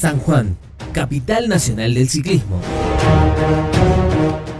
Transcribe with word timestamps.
San 0.00 0.18
Juan, 0.18 0.56
capital 0.94 1.46
nacional 1.46 1.92
del 1.92 2.08
ciclismo. 2.08 2.58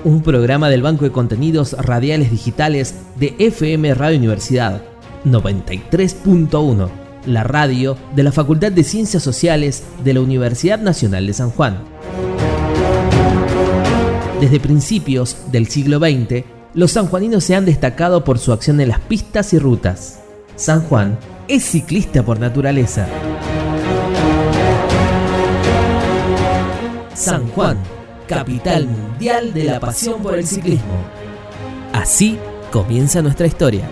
Un 0.04 0.22
programa 0.22 0.68
del 0.68 0.82
Banco 0.82 1.06
de 1.06 1.12
Contenidos 1.12 1.72
Radiales 1.72 2.30
Digitales 2.30 2.94
de 3.16 3.34
FM 3.38 3.94
Radio 3.94 4.18
Universidad 4.18 4.82
93.1, 5.24 6.90
la 7.24 7.42
radio 7.42 7.96
de 8.14 8.22
la 8.22 8.32
Facultad 8.32 8.70
de 8.70 8.84
Ciencias 8.84 9.22
Sociales 9.22 9.82
de 10.04 10.12
la 10.12 10.20
Universidad 10.20 10.78
Nacional 10.78 11.26
de 11.26 11.32
San 11.32 11.48
Juan. 11.48 11.78
Desde 14.42 14.60
principios 14.60 15.38
del 15.50 15.68
siglo 15.68 16.00
XX, 16.00 16.44
los 16.74 16.92
sanjuaninos 16.92 17.44
se 17.44 17.54
han 17.54 17.64
destacado 17.64 18.24
por 18.24 18.38
su 18.38 18.52
acción 18.52 18.78
en 18.82 18.88
las 18.88 19.00
pistas 19.00 19.54
y 19.54 19.58
rutas. 19.58 20.20
San 20.56 20.82
Juan 20.82 21.18
es 21.48 21.64
ciclista 21.64 22.22
por 22.22 22.38
naturaleza. 22.38 23.08
San 27.20 27.46
Juan, 27.48 27.76
capital 28.26 28.86
mundial 28.86 29.52
de 29.52 29.64
la 29.64 29.78
pasión 29.78 30.22
por 30.22 30.38
el 30.38 30.46
ciclismo. 30.46 31.04
Así 31.92 32.38
comienza 32.72 33.20
nuestra 33.20 33.46
historia. 33.46 33.86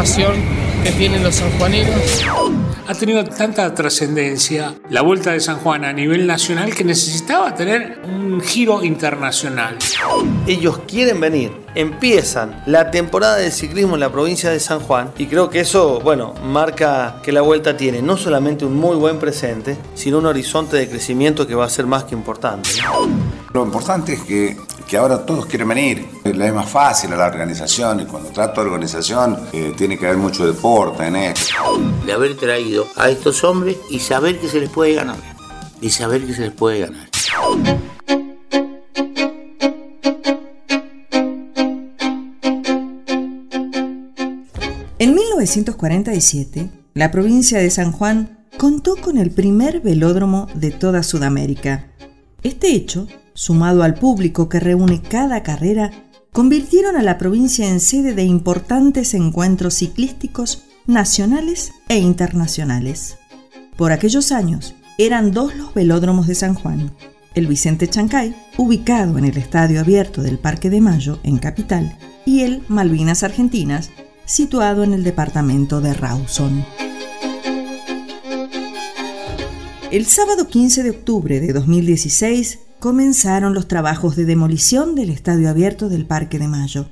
Pasión 0.00 0.32
que 0.82 0.92
tienen 0.92 1.22
los 1.22 1.34
sanjuaninos. 1.34 2.24
Ha 2.88 2.94
tenido 2.94 3.22
tanta 3.22 3.74
trascendencia 3.74 4.74
la 4.88 5.02
Vuelta 5.02 5.32
de 5.32 5.40
San 5.40 5.58
Juan 5.58 5.84
a 5.84 5.92
nivel 5.92 6.26
nacional 6.26 6.74
que 6.74 6.84
necesitaba 6.84 7.54
tener 7.54 8.00
un 8.04 8.40
giro 8.40 8.82
internacional. 8.82 9.76
Ellos 10.46 10.80
quieren 10.88 11.20
venir, 11.20 11.52
empiezan 11.74 12.62
la 12.64 12.90
temporada 12.90 13.36
de 13.36 13.50
ciclismo 13.50 13.92
en 13.92 14.00
la 14.00 14.10
provincia 14.10 14.48
de 14.48 14.58
San 14.58 14.80
Juan 14.80 15.12
y 15.18 15.26
creo 15.26 15.50
que 15.50 15.60
eso, 15.60 16.00
bueno, 16.00 16.32
marca 16.44 17.20
que 17.22 17.30
la 17.30 17.42
Vuelta 17.42 17.76
tiene 17.76 18.00
no 18.00 18.16
solamente 18.16 18.64
un 18.64 18.76
muy 18.76 18.96
buen 18.96 19.18
presente, 19.18 19.76
sino 19.92 20.16
un 20.16 20.24
horizonte 20.24 20.78
de 20.78 20.88
crecimiento 20.88 21.46
que 21.46 21.54
va 21.54 21.66
a 21.66 21.68
ser 21.68 21.86
más 21.86 22.04
que 22.04 22.14
importante. 22.14 22.70
Lo 23.52 23.64
importante 23.64 24.14
es 24.14 24.22
que 24.22 24.56
que 24.90 24.96
ahora 24.96 25.24
todos 25.24 25.46
quieren 25.46 25.68
venir. 25.68 26.04
Es 26.24 26.52
más 26.52 26.68
fácil 26.68 27.12
a 27.12 27.16
la 27.16 27.26
organización 27.28 28.00
y 28.00 28.06
cuando 28.06 28.30
trato 28.30 28.60
de 28.60 28.66
organización 28.66 29.38
eh, 29.52 29.72
tiene 29.76 29.96
que 29.96 30.04
haber 30.04 30.18
mucho 30.18 30.44
deporte 30.44 31.06
en 31.06 31.14
esto. 31.14 31.54
De 32.04 32.12
haber 32.12 32.36
traído 32.36 32.88
a 32.96 33.08
estos 33.08 33.44
hombres 33.44 33.76
y 33.88 34.00
saber 34.00 34.40
que 34.40 34.48
se 34.48 34.58
les 34.58 34.68
puede 34.68 34.94
ganar. 34.94 35.16
Y 35.80 35.90
saber 35.90 36.26
que 36.26 36.34
se 36.34 36.42
les 36.42 36.50
puede 36.50 36.80
ganar. 36.80 37.08
En 44.98 45.14
1947, 45.14 46.68
la 46.94 47.12
provincia 47.12 47.60
de 47.60 47.70
San 47.70 47.92
Juan 47.92 48.44
contó 48.58 48.96
con 48.96 49.18
el 49.18 49.30
primer 49.30 49.80
velódromo 49.82 50.48
de 50.54 50.72
toda 50.72 51.04
Sudamérica. 51.04 51.86
Este 52.42 52.72
hecho 52.74 53.06
sumado 53.40 53.82
al 53.84 53.94
público 53.94 54.50
que 54.50 54.60
reúne 54.60 55.00
cada 55.00 55.42
carrera, 55.42 55.90
convirtieron 56.30 56.94
a 56.96 57.02
la 57.02 57.16
provincia 57.16 57.66
en 57.66 57.80
sede 57.80 58.12
de 58.12 58.24
importantes 58.24 59.14
encuentros 59.14 59.76
ciclísticos 59.76 60.64
nacionales 60.86 61.72
e 61.88 61.96
internacionales. 61.96 63.16
Por 63.78 63.92
aquellos 63.92 64.30
años, 64.30 64.74
eran 64.98 65.32
dos 65.32 65.56
los 65.56 65.72
velódromos 65.72 66.26
de 66.26 66.34
San 66.34 66.52
Juan, 66.52 66.92
el 67.34 67.46
Vicente 67.46 67.88
Chancay, 67.88 68.36
ubicado 68.58 69.16
en 69.16 69.24
el 69.24 69.38
estadio 69.38 69.80
abierto 69.80 70.20
del 70.20 70.38
Parque 70.38 70.68
de 70.68 70.82
Mayo, 70.82 71.18
en 71.22 71.38
Capital, 71.38 71.96
y 72.26 72.40
el 72.40 72.62
Malvinas 72.68 73.22
Argentinas, 73.22 73.88
situado 74.26 74.84
en 74.84 74.92
el 74.92 75.02
departamento 75.02 75.80
de 75.80 75.94
Rawson. 75.94 76.62
El 79.90 80.04
sábado 80.04 80.46
15 80.46 80.82
de 80.82 80.90
octubre 80.90 81.40
de 81.40 81.54
2016, 81.54 82.58
comenzaron 82.80 83.52
los 83.52 83.68
trabajos 83.68 84.16
de 84.16 84.24
demolición 84.24 84.94
del 84.94 85.10
estadio 85.10 85.50
abierto 85.50 85.90
del 85.90 86.06
Parque 86.06 86.38
de 86.38 86.48
Mayo, 86.48 86.86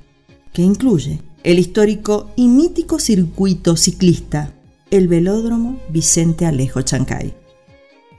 que 0.52 0.60
incluye 0.60 1.22
el 1.42 1.58
histórico 1.58 2.30
y 2.36 2.46
mítico 2.48 2.98
circuito 2.98 3.74
ciclista, 3.74 4.52
el 4.90 5.08
velódromo 5.08 5.80
Vicente 5.88 6.44
Alejo 6.44 6.82
Chancay. 6.82 7.34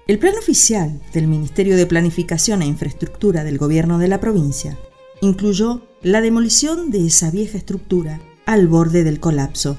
El 0.08 0.18
plan 0.18 0.34
oficial 0.40 1.00
del 1.13 1.28
Ministerio 1.28 1.78
de 1.78 1.85
Planificación 1.85 2.63
e 2.63 2.66
Infraestructura 2.66 3.44
del 3.44 3.59
Gobierno 3.59 4.00
de 4.00 4.08
la 4.08 4.19
provincia 4.19 4.75
incluyó 5.22 5.84
la 6.02 6.22
demolición 6.22 6.90
de 6.90 7.06
esa 7.06 7.29
vieja 7.29 7.59
estructura 7.59 8.19
al 8.47 8.68
borde 8.68 9.03
del 9.03 9.19
colapso, 9.19 9.78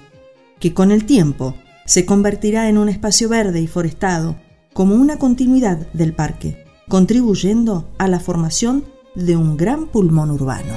que 0.61 0.73
con 0.75 0.93
el 0.93 1.07
tiempo 1.07 1.57
se 1.87 2.07
convertirá 2.07 2.69
en 2.69 2.79
un 2.79 2.89
espacio 2.89 3.29
verde 3.29 3.61
y 3.61 3.67
forestado 3.67 4.37
como 4.73 4.95
una 4.95 5.19
continuidad 5.19 5.89
del 5.93 6.13
parque 6.13 6.70
contribuyendo 6.91 7.89
a 7.99 8.09
la 8.09 8.19
formación 8.19 8.85
de 9.15 9.37
un 9.37 9.57
gran 9.57 9.87
pulmón 9.87 10.33
urbano. 10.33 10.75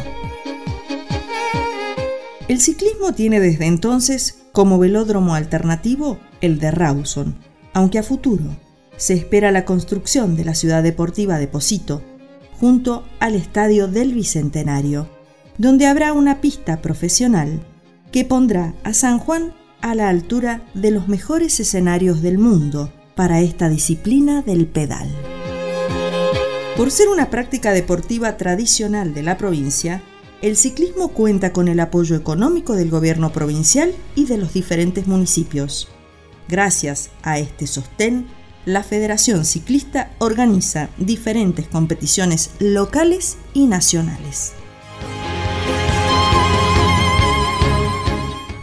El 2.48 2.62
ciclismo 2.62 3.14
tiene 3.14 3.40
desde 3.40 3.66
entonces 3.66 4.44
como 4.52 4.78
velódromo 4.78 5.34
alternativo 5.34 6.20
el 6.40 6.60
de 6.60 6.70
Rawson, 6.70 7.36
aunque 7.74 7.98
a 7.98 8.04
futuro 8.04 8.44
se 8.96 9.16
espera 9.16 9.52
la 9.52 9.66
construcción 9.66 10.36
de 10.36 10.46
la 10.46 10.54
ciudad 10.54 10.84
deportiva 10.84 11.40
de 11.40 11.48
Posito 11.48 12.04
junto 12.60 13.04
al 13.20 13.34
Estadio 13.34 13.88
del 13.88 14.14
Bicentenario, 14.14 15.10
donde 15.58 15.88
habrá 15.88 16.14
una 16.14 16.42
pista 16.42 16.80
profesional 16.80 17.66
que 18.12 18.24
pondrá 18.24 18.76
a 18.84 18.94
San 18.94 19.18
Juan 19.18 19.56
a 19.82 19.96
la 19.96 20.10
altura 20.10 20.64
de 20.76 20.92
los 20.92 21.08
mejores 21.08 21.60
escenarios 21.60 22.22
del 22.22 22.38
mundo 22.38 22.94
para 23.16 23.42
esta 23.42 23.68
disciplina 23.68 24.44
del 24.44 24.68
pedal. 24.68 25.10
Por 26.76 26.90
ser 26.90 27.08
una 27.08 27.30
práctica 27.30 27.72
deportiva 27.72 28.36
tradicional 28.36 29.14
de 29.14 29.22
la 29.22 29.38
provincia, 29.38 30.02
el 30.42 30.58
ciclismo 30.58 31.10
cuenta 31.10 31.54
con 31.54 31.68
el 31.68 31.80
apoyo 31.80 32.16
económico 32.16 32.74
del 32.74 32.90
gobierno 32.90 33.32
provincial 33.32 33.94
y 34.16 34.26
de 34.26 34.38
los 34.38 34.54
diferentes 34.54 35.06
municipios. 35.06 35.88
Gracias 36.48 37.12
a 37.22 37.38
este 37.38 37.68
sostén, 37.68 38.26
la 38.66 38.82
Federación 38.82 39.46
Ciclista 39.46 40.14
organiza 40.18 40.90
diferentes 40.98 41.68
competiciones 41.68 42.50
locales 42.60 43.38
y 43.54 43.68
nacionales. 43.68 44.54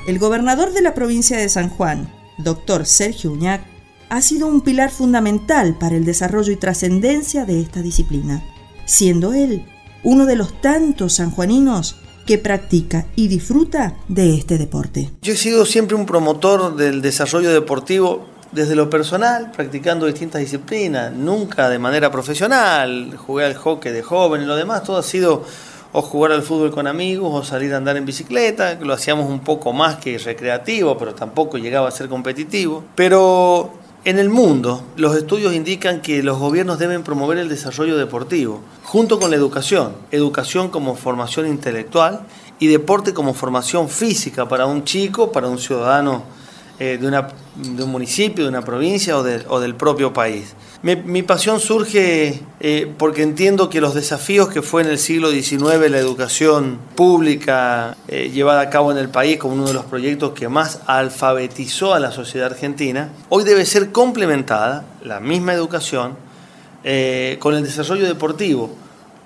El 0.08 0.18
gobernador 0.18 0.72
de 0.72 0.82
la 0.82 0.94
provincia 0.94 1.38
de 1.38 1.48
San 1.48 1.68
Juan, 1.68 2.12
doctor 2.38 2.86
Sergio 2.86 3.30
Uñac, 3.30 3.69
ha 4.10 4.20
sido 4.22 4.48
un 4.48 4.60
pilar 4.60 4.90
fundamental 4.90 5.78
para 5.78 5.96
el 5.96 6.04
desarrollo 6.04 6.52
y 6.52 6.56
trascendencia 6.56 7.46
de 7.46 7.60
esta 7.60 7.80
disciplina, 7.80 8.44
siendo 8.84 9.32
él 9.32 9.64
uno 10.02 10.26
de 10.26 10.36
los 10.36 10.60
tantos 10.60 11.14
sanjuaninos 11.14 11.96
que 12.26 12.36
practica 12.36 13.06
y 13.16 13.28
disfruta 13.28 13.94
de 14.08 14.34
este 14.34 14.58
deporte. 14.58 15.10
Yo 15.22 15.32
he 15.32 15.36
sido 15.36 15.64
siempre 15.64 15.96
un 15.96 16.06
promotor 16.06 16.76
del 16.76 17.02
desarrollo 17.02 17.52
deportivo 17.52 18.26
desde 18.50 18.74
lo 18.74 18.90
personal, 18.90 19.52
practicando 19.52 20.06
distintas 20.06 20.40
disciplinas, 20.40 21.12
nunca 21.12 21.68
de 21.68 21.78
manera 21.78 22.10
profesional, 22.10 23.16
jugué 23.16 23.44
al 23.44 23.54
hockey 23.54 23.92
de 23.92 24.02
joven 24.02 24.42
y 24.42 24.44
lo 24.44 24.56
demás, 24.56 24.82
todo 24.82 24.98
ha 24.98 25.04
sido 25.04 25.44
o 25.92 26.02
jugar 26.02 26.32
al 26.32 26.42
fútbol 26.42 26.70
con 26.70 26.86
amigos 26.86 27.30
o 27.32 27.44
salir 27.44 27.74
a 27.74 27.76
andar 27.76 27.96
en 27.96 28.06
bicicleta, 28.06 28.74
lo 28.80 28.92
hacíamos 28.92 29.28
un 29.28 29.40
poco 29.40 29.72
más 29.72 29.96
que 29.96 30.18
recreativo, 30.18 30.96
pero 30.96 31.14
tampoco 31.14 31.58
llegaba 31.58 31.88
a 31.88 31.90
ser 31.90 32.08
competitivo. 32.08 32.84
Pero 32.94 33.72
en 34.04 34.18
el 34.18 34.30
mundo, 34.30 34.82
los 34.96 35.14
estudios 35.14 35.54
indican 35.54 36.00
que 36.00 36.22
los 36.22 36.38
gobiernos 36.38 36.78
deben 36.78 37.02
promover 37.02 37.36
el 37.36 37.50
desarrollo 37.50 37.98
deportivo, 37.98 38.62
junto 38.82 39.20
con 39.20 39.30
la 39.30 39.36
educación, 39.36 39.94
educación 40.10 40.70
como 40.70 40.96
formación 40.96 41.46
intelectual 41.46 42.22
y 42.58 42.68
deporte 42.68 43.12
como 43.12 43.34
formación 43.34 43.90
física 43.90 44.48
para 44.48 44.64
un 44.64 44.84
chico, 44.84 45.32
para 45.32 45.48
un 45.48 45.58
ciudadano 45.58 46.24
eh, 46.78 46.96
de, 46.98 47.06
una, 47.06 47.28
de, 47.56 47.82
un 47.82 47.90
municipio, 47.90 48.44
de 48.44 48.48
una 48.48 48.62
provincia 48.62 49.18
o, 49.18 49.20
o 49.48 49.60
del 49.60 49.74
propio 49.74 50.14
país. 50.14 50.54
Mi, 50.82 51.22
pasión 51.22 51.60
surge 51.60 52.40
eh, 52.58 52.90
porque 52.96 53.22
entiendo 53.22 53.68
que 53.68 53.82
los 53.82 53.92
desafíos 53.92 54.48
que 54.48 54.62
fue 54.62 54.80
en 54.80 54.88
el 54.88 54.98
siglo 54.98 55.30
XIX 55.30 55.90
la 55.90 55.98
educación 55.98 56.78
pública 56.94 57.98
eh, 58.08 58.30
llevada 58.32 58.62
a 58.62 58.70
cabo 58.70 58.90
en 58.90 58.96
el 58.96 59.10
país 59.10 59.36
como 59.36 59.52
uno 59.52 59.66
de 59.66 59.74
los 59.74 59.84
proyectos 59.84 60.32
que 60.32 60.48
más 60.48 60.80
alfabetizó 60.86 61.92
a 61.92 62.00
la 62.00 62.12
sociedad 62.12 62.50
argentina, 62.50 63.10
hoy 63.28 63.44
debe 63.44 63.66
ser 63.66 63.92
complementada, 63.92 64.86
la 65.04 65.20
misma 65.20 65.52
educación, 65.52 66.16
eh, 66.82 67.36
con 67.40 67.54
el 67.54 67.62
desarrollo 67.62 68.06
deportivo, 68.06 68.70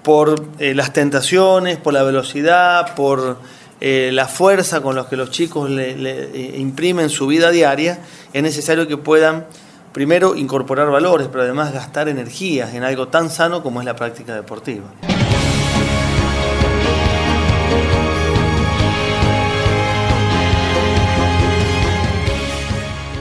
por 0.03 0.43
las 0.59 0.93
tentaciones, 0.93 1.77
por 1.79 1.93
la 1.95 2.03
velocidad, 2.03 2.97
por 2.97 3.39
la 3.81 4.27
fuerza 4.27 4.83
con 4.83 4.97
la 4.97 5.09
que 5.09 5.17
los 5.17 5.31
chicos 5.31 5.71
le, 5.71 6.59
imprimen 6.59 7.09
su 7.09 7.27
vida 7.27 7.51
diaria, 7.51 8.01
es 8.33 8.43
necesario 8.43 8.87
que 8.87 8.99
puedan 8.99 9.47
primero 9.95 10.35
incorporar 10.35 10.91
valores, 10.91 11.29
pero 11.29 11.45
además 11.45 11.73
gastar 11.73 12.09
energías 12.09 12.75
en 12.75 12.83
algo 12.83 13.09
tan 13.09 13.31
sano 13.31 13.63
como 13.63 13.81
es 13.81 13.87
la 13.87 13.95
práctica 13.95 14.35
deportiva. 14.35 14.93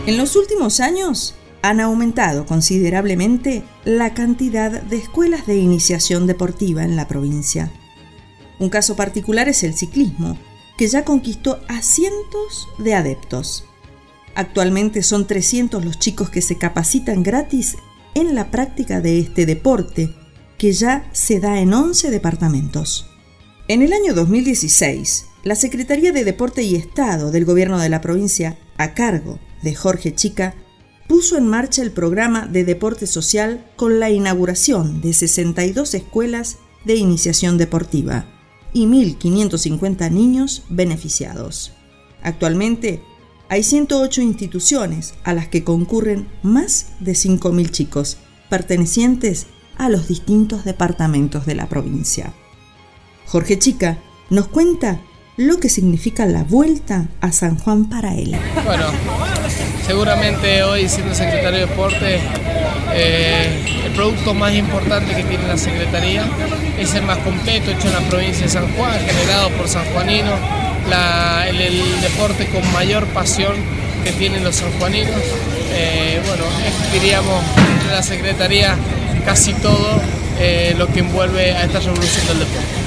En 0.07 0.17
los 0.17 0.35
últimos 0.35 0.79
años 0.79 1.35
han 1.61 1.79
aumentado 1.79 2.45
considerablemente 2.45 3.63
la 3.85 4.15
cantidad 4.15 4.71
de 4.81 4.97
escuelas 4.97 5.45
de 5.45 5.57
iniciación 5.57 6.25
deportiva 6.25 6.83
en 6.83 6.95
la 6.95 7.07
provincia. 7.07 7.71
Un 8.57 8.69
caso 8.69 8.95
particular 8.95 9.47
es 9.47 9.63
el 9.63 9.75
ciclismo, 9.75 10.37
que 10.75 10.87
ya 10.87 11.05
conquistó 11.05 11.59
a 11.69 11.83
cientos 11.83 12.67
de 12.79 12.95
adeptos. 12.95 13.63
Actualmente 14.35 15.03
son 15.03 15.27
300 15.27 15.83
los 15.85 15.99
chicos 15.99 16.29
que 16.29 16.41
se 16.41 16.57
capacitan 16.57 17.23
gratis 17.23 17.77
en 18.15 18.35
la 18.35 18.51
práctica 18.51 19.01
de 19.01 19.19
este 19.19 19.45
deporte, 19.45 20.13
que 20.57 20.73
ya 20.73 21.07
se 21.11 21.39
da 21.39 21.59
en 21.59 21.73
11 21.73 22.09
departamentos. 22.09 23.07
En 23.67 23.81
el 23.81 23.93
año 23.93 24.13
2016, 24.13 25.25
la 25.43 25.55
Secretaría 25.55 26.11
de 26.11 26.23
Deporte 26.23 26.63
y 26.63 26.75
Estado 26.75 27.31
del 27.31 27.45
Gobierno 27.45 27.79
de 27.79 27.89
la 27.89 28.01
provincia, 28.01 28.57
a 28.77 28.93
cargo 28.93 29.39
de 29.61 29.75
Jorge 29.75 30.15
Chica, 30.15 30.55
puso 31.07 31.37
en 31.37 31.47
marcha 31.47 31.81
el 31.81 31.91
programa 31.91 32.47
de 32.47 32.63
deporte 32.63 33.07
social 33.07 33.65
con 33.75 33.99
la 33.99 34.09
inauguración 34.09 35.01
de 35.01 35.13
62 35.13 35.93
escuelas 35.93 36.57
de 36.85 36.95
iniciación 36.95 37.57
deportiva 37.57 38.25
y 38.73 38.85
1.550 38.87 40.11
niños 40.11 40.63
beneficiados. 40.69 41.73
Actualmente 42.21 43.01
hay 43.53 43.61
108 43.61 44.23
instituciones 44.23 45.13
a 45.23 45.31
las 45.31 45.47
que 45.47 45.63
concurren 45.63 46.27
más 46.41 46.87
de 46.99 47.11
5.000 47.11 47.69
chicos, 47.69 48.17
pertenecientes 48.49 49.45
a 49.77 49.89
los 49.89 50.07
distintos 50.07 50.65
departamentos 50.65 51.45
de 51.45 51.53
la 51.53 51.69
provincia. 51.69 52.33
Jorge 53.27 53.59
Chica 53.59 53.99
nos 54.31 54.47
cuenta 54.47 55.01
lo 55.37 55.59
que 55.59 55.69
significa 55.69 56.25
la 56.25 56.43
vuelta 56.43 57.09
a 57.21 57.31
San 57.31 57.59
Juan 57.59 57.89
para 57.91 58.15
él. 58.15 58.35
Bueno, 58.65 58.87
seguramente 59.85 60.63
hoy 60.63 60.89
siendo 60.89 61.13
secretario 61.13 61.59
de 61.59 61.65
deporte, 61.67 62.19
eh, 62.91 63.83
el 63.85 63.91
producto 63.91 64.33
más 64.33 64.55
importante 64.55 65.13
que 65.13 65.25
tiene 65.25 65.47
la 65.47 65.59
Secretaría 65.59 66.27
es 66.79 66.95
el 66.95 67.03
más 67.03 67.19
completo 67.19 67.69
hecho 67.69 67.87
en 67.87 67.93
la 67.93 68.09
provincia 68.09 68.47
de 68.47 68.49
San 68.49 68.67
Juan, 68.75 68.99
generado 68.99 69.51
por 69.51 69.67
sanjuaninos, 69.67 70.39
el, 71.47 72.01
deporte 72.01 72.47
con 72.47 72.71
mayor 72.73 73.05
pasión 73.07 73.55
que 74.03 74.11
tienen 74.11 74.43
los 74.43 74.55
sanjuaninos. 74.57 75.21
Eh, 75.71 76.21
bueno, 76.27 76.43
diríamos 76.91 77.43
de 77.85 77.91
la 77.91 78.03
Secretaría 78.03 78.75
casi 79.25 79.53
todo 79.53 80.01
eh, 80.39 80.75
lo 80.77 80.87
que 80.87 80.99
envuelve 80.99 81.51
a 81.53 81.63
esta 81.63 81.79
revolución 81.79 82.27
del 82.27 82.39
deporte. 82.39 82.83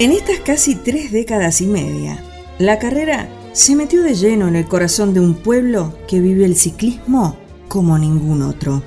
En 0.00 0.12
estas 0.12 0.38
casi 0.38 0.76
tres 0.76 1.10
décadas 1.10 1.60
y 1.60 1.66
media, 1.66 2.22
la 2.58 2.78
carrera 2.78 3.28
se 3.52 3.74
metió 3.74 4.02
de 4.02 4.14
lleno 4.14 4.48
en 4.48 4.56
el 4.56 4.66
corazón 4.66 5.14
de 5.14 5.20
un 5.20 5.34
pueblo 5.34 5.96
que 6.06 6.20
vive 6.20 6.44
el 6.44 6.56
ciclismo 6.56 7.36
como 7.68 7.98
ningún 7.98 8.42
otro. 8.42 8.82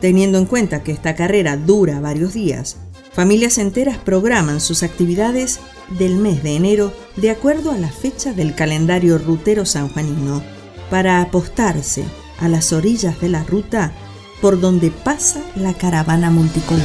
Teniendo 0.00 0.38
en 0.38 0.46
cuenta 0.46 0.82
que 0.82 0.92
esta 0.92 1.14
carrera 1.14 1.56
dura 1.56 2.00
varios 2.00 2.32
días, 2.32 2.76
familias 3.12 3.58
enteras 3.58 3.98
programan 3.98 4.60
sus 4.60 4.82
actividades 4.82 5.60
del 5.98 6.16
mes 6.16 6.42
de 6.42 6.56
enero 6.56 6.92
de 7.16 7.30
acuerdo 7.30 7.72
a 7.72 7.78
la 7.78 7.90
fecha 7.90 8.32
del 8.32 8.54
calendario 8.54 9.18
rutero 9.18 9.66
sanjuanino 9.66 10.42
para 10.90 11.20
apostarse 11.20 12.04
a 12.40 12.48
las 12.48 12.72
orillas 12.72 13.20
de 13.20 13.28
la 13.28 13.44
ruta 13.44 13.92
por 14.40 14.60
donde 14.60 14.90
pasa 14.90 15.42
la 15.54 15.74
caravana 15.74 16.30
multicolor. 16.30 16.80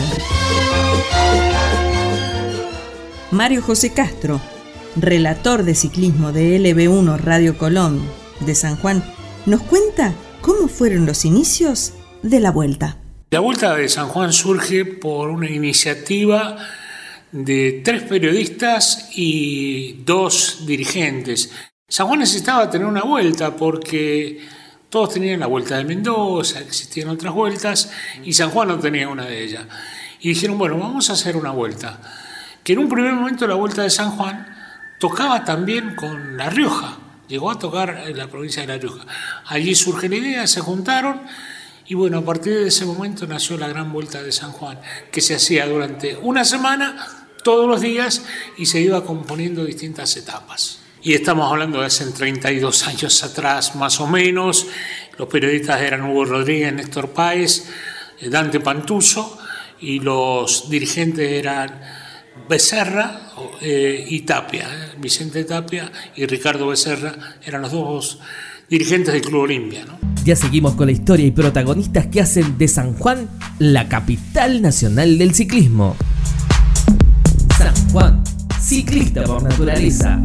Mario 3.31 3.61
José 3.61 3.91
Castro, 3.91 4.39
relator 4.95 5.63
de 5.63 5.75
ciclismo 5.75 6.31
de 6.31 6.59
LB1 6.59 7.17
Radio 7.19 7.57
Colón 7.57 8.01
de 8.39 8.55
San 8.55 8.75
Juan, 8.77 9.03
nos 9.45 9.61
cuenta 9.61 10.13
cómo 10.41 10.67
fueron 10.67 11.05
los 11.05 11.25
inicios 11.25 11.93
de 12.23 12.39
la 12.39 12.51
vuelta. 12.51 12.97
La 13.31 13.39
vuelta 13.39 13.75
de 13.75 13.89
San 13.89 14.07
Juan 14.07 14.31
surge 14.33 14.85
por 14.85 15.29
una 15.29 15.49
iniciativa 15.49 16.57
de 17.31 17.81
tres 17.83 18.03
periodistas 18.03 19.09
y 19.15 20.03
dos 20.05 20.63
dirigentes 20.65 21.51
San 21.87 22.07
Juan 22.07 22.19
necesitaba 22.19 22.67
tener 22.67 22.87
una 22.87 23.03
vuelta 23.03 23.55
porque 23.55 24.39
todos 24.89 25.13
tenían 25.13 25.39
la 25.39 25.45
vuelta 25.45 25.77
de 25.77 25.83
Mendoza, 25.83 26.59
existían 26.59 27.09
otras 27.09 27.31
vueltas 27.31 27.91
y 28.23 28.33
San 28.33 28.49
Juan 28.49 28.69
no 28.69 28.79
tenía 28.79 29.07
una 29.07 29.25
de 29.25 29.43
ellas. 29.43 29.65
Y 30.19 30.29
dijeron, 30.29 30.57
bueno, 30.57 30.79
vamos 30.79 31.11
a 31.11 31.13
hacer 31.13 31.37
una 31.37 31.51
vuelta. 31.51 31.99
Que 32.63 32.73
en 32.73 32.79
un 32.79 32.89
primer 32.89 33.13
momento 33.13 33.45
la 33.45 33.53
vuelta 33.53 33.83
de 33.83 33.91
San 33.91 34.11
Juan 34.11 34.54
tocaba 34.99 35.43
también 35.43 35.95
con 35.95 36.37
La 36.37 36.49
Rioja, 36.49 36.97
llegó 37.27 37.51
a 37.51 37.59
tocar 37.59 38.03
en 38.07 38.17
la 38.17 38.27
provincia 38.27 38.61
de 38.61 38.67
La 38.67 38.77
Rioja. 38.77 39.05
Allí 39.45 39.75
surge 39.75 40.09
la 40.09 40.15
idea, 40.15 40.47
se 40.47 40.61
juntaron 40.61 41.21
y 41.87 41.93
bueno, 41.93 42.17
a 42.17 42.25
partir 42.25 42.53
de 42.53 42.67
ese 42.67 42.85
momento 42.85 43.27
nació 43.27 43.57
la 43.57 43.67
gran 43.67 43.93
vuelta 43.93 44.23
de 44.23 44.31
San 44.31 44.51
Juan, 44.51 44.79
que 45.11 45.21
se 45.21 45.35
hacía 45.35 45.67
durante 45.67 46.17
una 46.17 46.43
semana, 46.43 47.27
todos 47.43 47.69
los 47.69 47.79
días, 47.79 48.25
y 48.57 48.65
se 48.65 48.81
iba 48.81 49.03
componiendo 49.03 49.63
distintas 49.63 50.17
etapas. 50.17 50.79
Y 51.03 51.13
estamos 51.13 51.51
hablando 51.51 51.81
de 51.81 51.85
hace 51.85 52.05
32 52.07 52.87
años 52.87 53.23
atrás, 53.23 53.75
más 53.75 53.99
o 53.99 54.07
menos. 54.07 54.65
Los 55.19 55.27
periodistas 55.27 55.79
eran 55.79 56.09
Hugo 56.09 56.25
Rodríguez, 56.25 56.73
Néstor 56.73 57.09
Páez, 57.09 57.69
eh, 58.19 58.29
Dante 58.29 58.59
Pantuso, 58.59 59.37
y 59.79 59.99
los 59.99 60.67
dirigentes 60.67 61.31
eran 61.33 61.81
Becerra 62.49 63.21
eh, 63.61 64.05
y 64.07 64.21
Tapia. 64.21 64.67
Eh, 64.67 64.97
Vicente 64.99 65.43
Tapia 65.43 65.91
y 66.15 66.25
Ricardo 66.25 66.67
Becerra 66.67 67.15
eran 67.43 67.61
los 67.61 67.71
dos 67.71 68.19
dirigentes 68.69 69.13
del 69.13 69.23
Club 69.23 69.41
Olimpia. 69.41 69.85
Ya 70.23 70.35
seguimos 70.35 70.75
con 70.75 70.87
la 70.87 70.91
historia 70.91 71.25
y 71.25 71.31
protagonistas 71.31 72.07
que 72.07 72.21
hacen 72.21 72.57
de 72.57 72.67
San 72.67 72.93
Juan 72.95 73.29
la 73.59 73.87
capital 73.87 74.61
nacional 74.61 75.17
del 75.17 75.33
ciclismo. 75.33 75.95
San 77.57 77.73
Juan, 77.91 78.23
ciclista 78.59 79.23
por 79.23 79.43
naturaleza. 79.43 80.21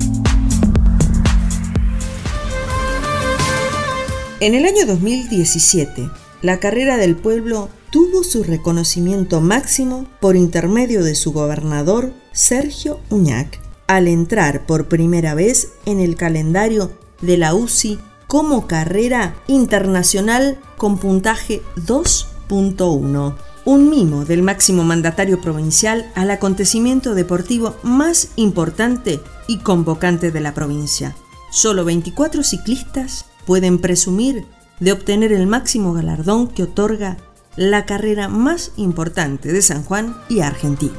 En 4.40 4.54
el 4.54 4.64
año 4.64 4.86
2017, 4.86 6.08
la 6.40 6.58
carrera 6.58 6.96
del 6.96 7.14
pueblo 7.14 7.68
tuvo 7.90 8.22
su 8.22 8.44
reconocimiento 8.44 9.40
máximo 9.40 10.06
por 10.20 10.36
intermedio 10.36 11.02
de 11.02 11.14
su 11.14 11.32
gobernador, 11.32 12.12
Sergio 12.32 13.00
Uñac, 13.10 13.60
al 13.88 14.06
entrar 14.06 14.66
por 14.66 14.86
primera 14.86 15.34
vez 15.34 15.72
en 15.86 16.00
el 16.00 16.14
calendario 16.14 16.92
de 17.20 17.36
la 17.36 17.54
UCI 17.54 17.98
como 18.28 18.68
carrera 18.68 19.34
internacional 19.48 20.58
con 20.76 20.98
puntaje 20.98 21.62
2.1, 21.76 23.34
un 23.64 23.90
mimo 23.90 24.24
del 24.24 24.42
máximo 24.42 24.84
mandatario 24.84 25.40
provincial 25.40 26.10
al 26.14 26.30
acontecimiento 26.30 27.16
deportivo 27.16 27.74
más 27.82 28.28
importante 28.36 29.20
y 29.48 29.58
convocante 29.58 30.30
de 30.30 30.40
la 30.40 30.54
provincia. 30.54 31.16
Solo 31.50 31.84
24 31.84 32.44
ciclistas 32.44 33.26
pueden 33.44 33.80
presumir 33.80 34.46
de 34.78 34.92
obtener 34.92 35.32
el 35.32 35.48
máximo 35.48 35.92
galardón 35.92 36.46
que 36.46 36.62
otorga 36.62 37.16
la 37.56 37.86
carrera 37.86 38.28
más 38.28 38.72
importante 38.76 39.52
de 39.52 39.62
San 39.62 39.82
Juan 39.82 40.16
y 40.28 40.40
Argentina. 40.40 40.98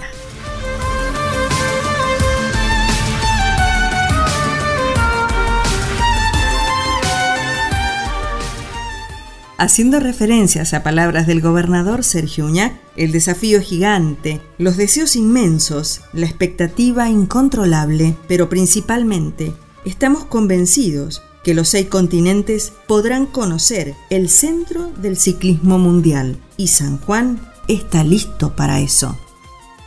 Haciendo 9.58 10.00
referencias 10.00 10.74
a 10.74 10.81
palabras 10.81 11.27
del 11.27 11.39
gobernador 11.39 12.03
Sergio 12.03 12.48
Uñac, 12.48 12.74
el 12.96 13.12
desafío 13.12 13.62
gigante, 13.62 14.41
los 14.58 14.75
deseos 14.75 15.15
inmensos, 15.15 16.01
la 16.13 16.25
expectativa 16.25 17.10
incontrolable, 17.10 18.15
pero 18.27 18.50
principalmente 18.50 19.53
estamos 19.86 20.25
convencidos 20.25 21.22
que 21.44 21.54
los 21.54 21.70
seis 21.70 21.88
continentes 21.88 22.74
podrán 22.88 23.26
conocer 23.26 23.96
el 24.10 24.30
centro 24.30 24.92
del 24.98 25.18
ciclismo 25.18 25.80
mundial 25.80 26.38
y 26.58 26.68
San 26.68 27.00
Juan 27.00 27.40
está 27.68 28.04
listo 28.04 28.56
para 28.56 28.80
eso. 28.80 29.18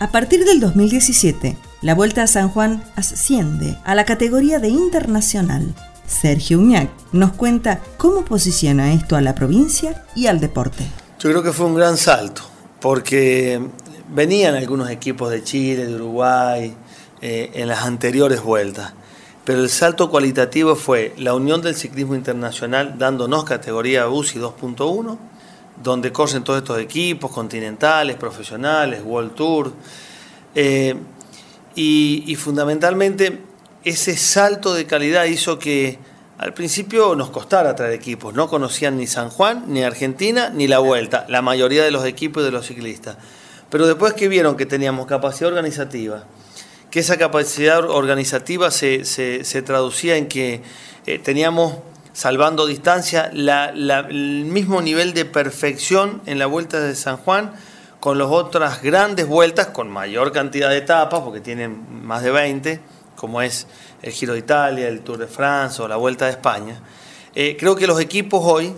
A 0.01 0.11
partir 0.11 0.45
del 0.45 0.61
2017, 0.61 1.57
la 1.81 1.95
Vuelta 1.95 2.23
a 2.23 2.27
San 2.27 2.49
Juan 2.49 2.83
asciende 2.97 3.79
a 3.85 3.95
la 3.95 4.05
categoría 4.05 4.59
de 4.59 4.69
internacional. 4.69 5.75
Sergio 6.07 6.59
Uñac 6.59 6.91
nos 7.13 7.33
cuenta 7.33 7.81
cómo 7.97 8.25
posiciona 8.25 8.93
esto 8.93 9.17
a 9.17 9.21
la 9.21 9.35
provincia 9.35 10.05
y 10.15 10.27
al 10.27 10.41
deporte. 10.41 10.85
Yo 11.19 11.31
creo 11.31 11.43
que 11.43 11.53
fue 11.53 11.67
un 11.67 11.75
gran 11.75 11.97
salto, 11.97 12.43
porque 12.81 13.61
venían 14.13 14.55
algunos 14.55 14.91
equipos 14.91 15.31
de 15.31 15.43
Chile, 15.43 15.87
de 15.87 15.95
Uruguay, 15.95 16.75
eh, 17.23 17.51
en 17.55 17.69
las 17.69 17.85
anteriores 17.85 18.43
vueltas, 18.43 18.93
pero 19.45 19.61
el 19.61 19.69
salto 19.69 20.11
cualitativo 20.11 20.75
fue 20.75 21.15
la 21.19 21.35
unión 21.35 21.61
del 21.61 21.75
ciclismo 21.75 22.15
internacional 22.15 22.97
dándonos 22.99 23.45
categoría 23.45 24.09
UCI 24.09 24.39
2.1, 24.39 25.19
donde 25.83 26.13
corren 26.13 26.45
todos 26.45 26.61
estos 26.61 26.79
equipos 26.79 27.31
continentales, 27.31 28.17
profesionales, 28.17 29.03
World 29.05 29.35
Tour, 29.35 29.73
eh, 30.55 30.95
y 31.77 32.37
fundamentalmente 32.37 33.41
ese 33.85 34.17
salto 34.17 34.73
de 34.73 34.87
calidad 34.87 35.25
hizo 35.25 35.59
que 35.59 35.99
al 36.39 36.53
principio 36.53 37.15
nos 37.15 37.31
costara 37.31 37.77
traer 37.77 37.93
equipos, 37.93 38.35
no 38.35 38.49
conocían 38.49 38.97
ni 38.97 39.07
San 39.07 39.31
Juan, 39.31 39.65
ni 39.69 39.83
Argentina, 39.83 40.51
ni 40.51 40.67
la 40.67 40.79
Vuelta, 40.79 41.27
la 41.29 41.43
mayoría 41.43 41.85
de 41.85 41.91
los 41.91 42.05
equipos 42.07 42.43
y 42.43 42.47
de 42.47 42.51
los 42.51 42.67
ciclistas. 42.67 43.17
Pero 43.71 43.87
después 43.87 44.15
que 44.15 44.29
vieron 44.29 44.57
que 44.57 44.67
teníamos 44.67 45.07
capacidad 45.07 45.51
organizativa, 45.51 46.25
que 46.95 47.01
esa 47.01 47.17
capacidad 47.17 47.91
organizativa 47.91 48.71
se, 48.71 49.03
traducía 49.67 50.15
en 50.15 50.29
que 50.29 50.63
eh, 51.07 51.19
teníamos, 51.19 51.75
salvando 52.13 52.67
distancia, 52.67 53.33
el 53.33 54.45
mismo 54.45 54.81
nivel 54.81 55.13
de 55.13 55.25
perfección 55.25 56.23
en 56.25 56.39
la 56.39 56.47
Vuelta 56.47 56.79
de 56.79 56.95
San 56.95 57.17
Juan 57.17 57.53
con 57.99 58.17
las 58.17 58.29
otras 58.29 58.81
grandes 58.81 59.27
vueltas, 59.27 59.67
con 59.71 59.91
mayor 59.91 60.31
cantidad 60.31 60.71
de 60.71 60.77
etapas, 60.77 61.23
porque 61.23 61.41
tienen 61.41 61.85
más 62.07 62.23
de 62.23 62.31
20, 62.31 62.81
como 63.17 63.43
es 63.43 63.67
el 64.01 64.13
Giro 64.13 64.35
de 64.35 64.39
Italia, 64.39 64.87
el 64.87 65.01
Tour 65.01 65.19
de 65.19 65.27
France 65.27 65.83
o 65.83 65.89
la 65.89 65.97
Vuelta 65.97 66.27
de 66.27 66.31
España. 66.31 66.79
Eh, 67.35 67.57
creo 67.59 67.75
que 67.75 67.89
los 67.89 67.99
equipos 67.99 68.41
hoy, 68.45 68.73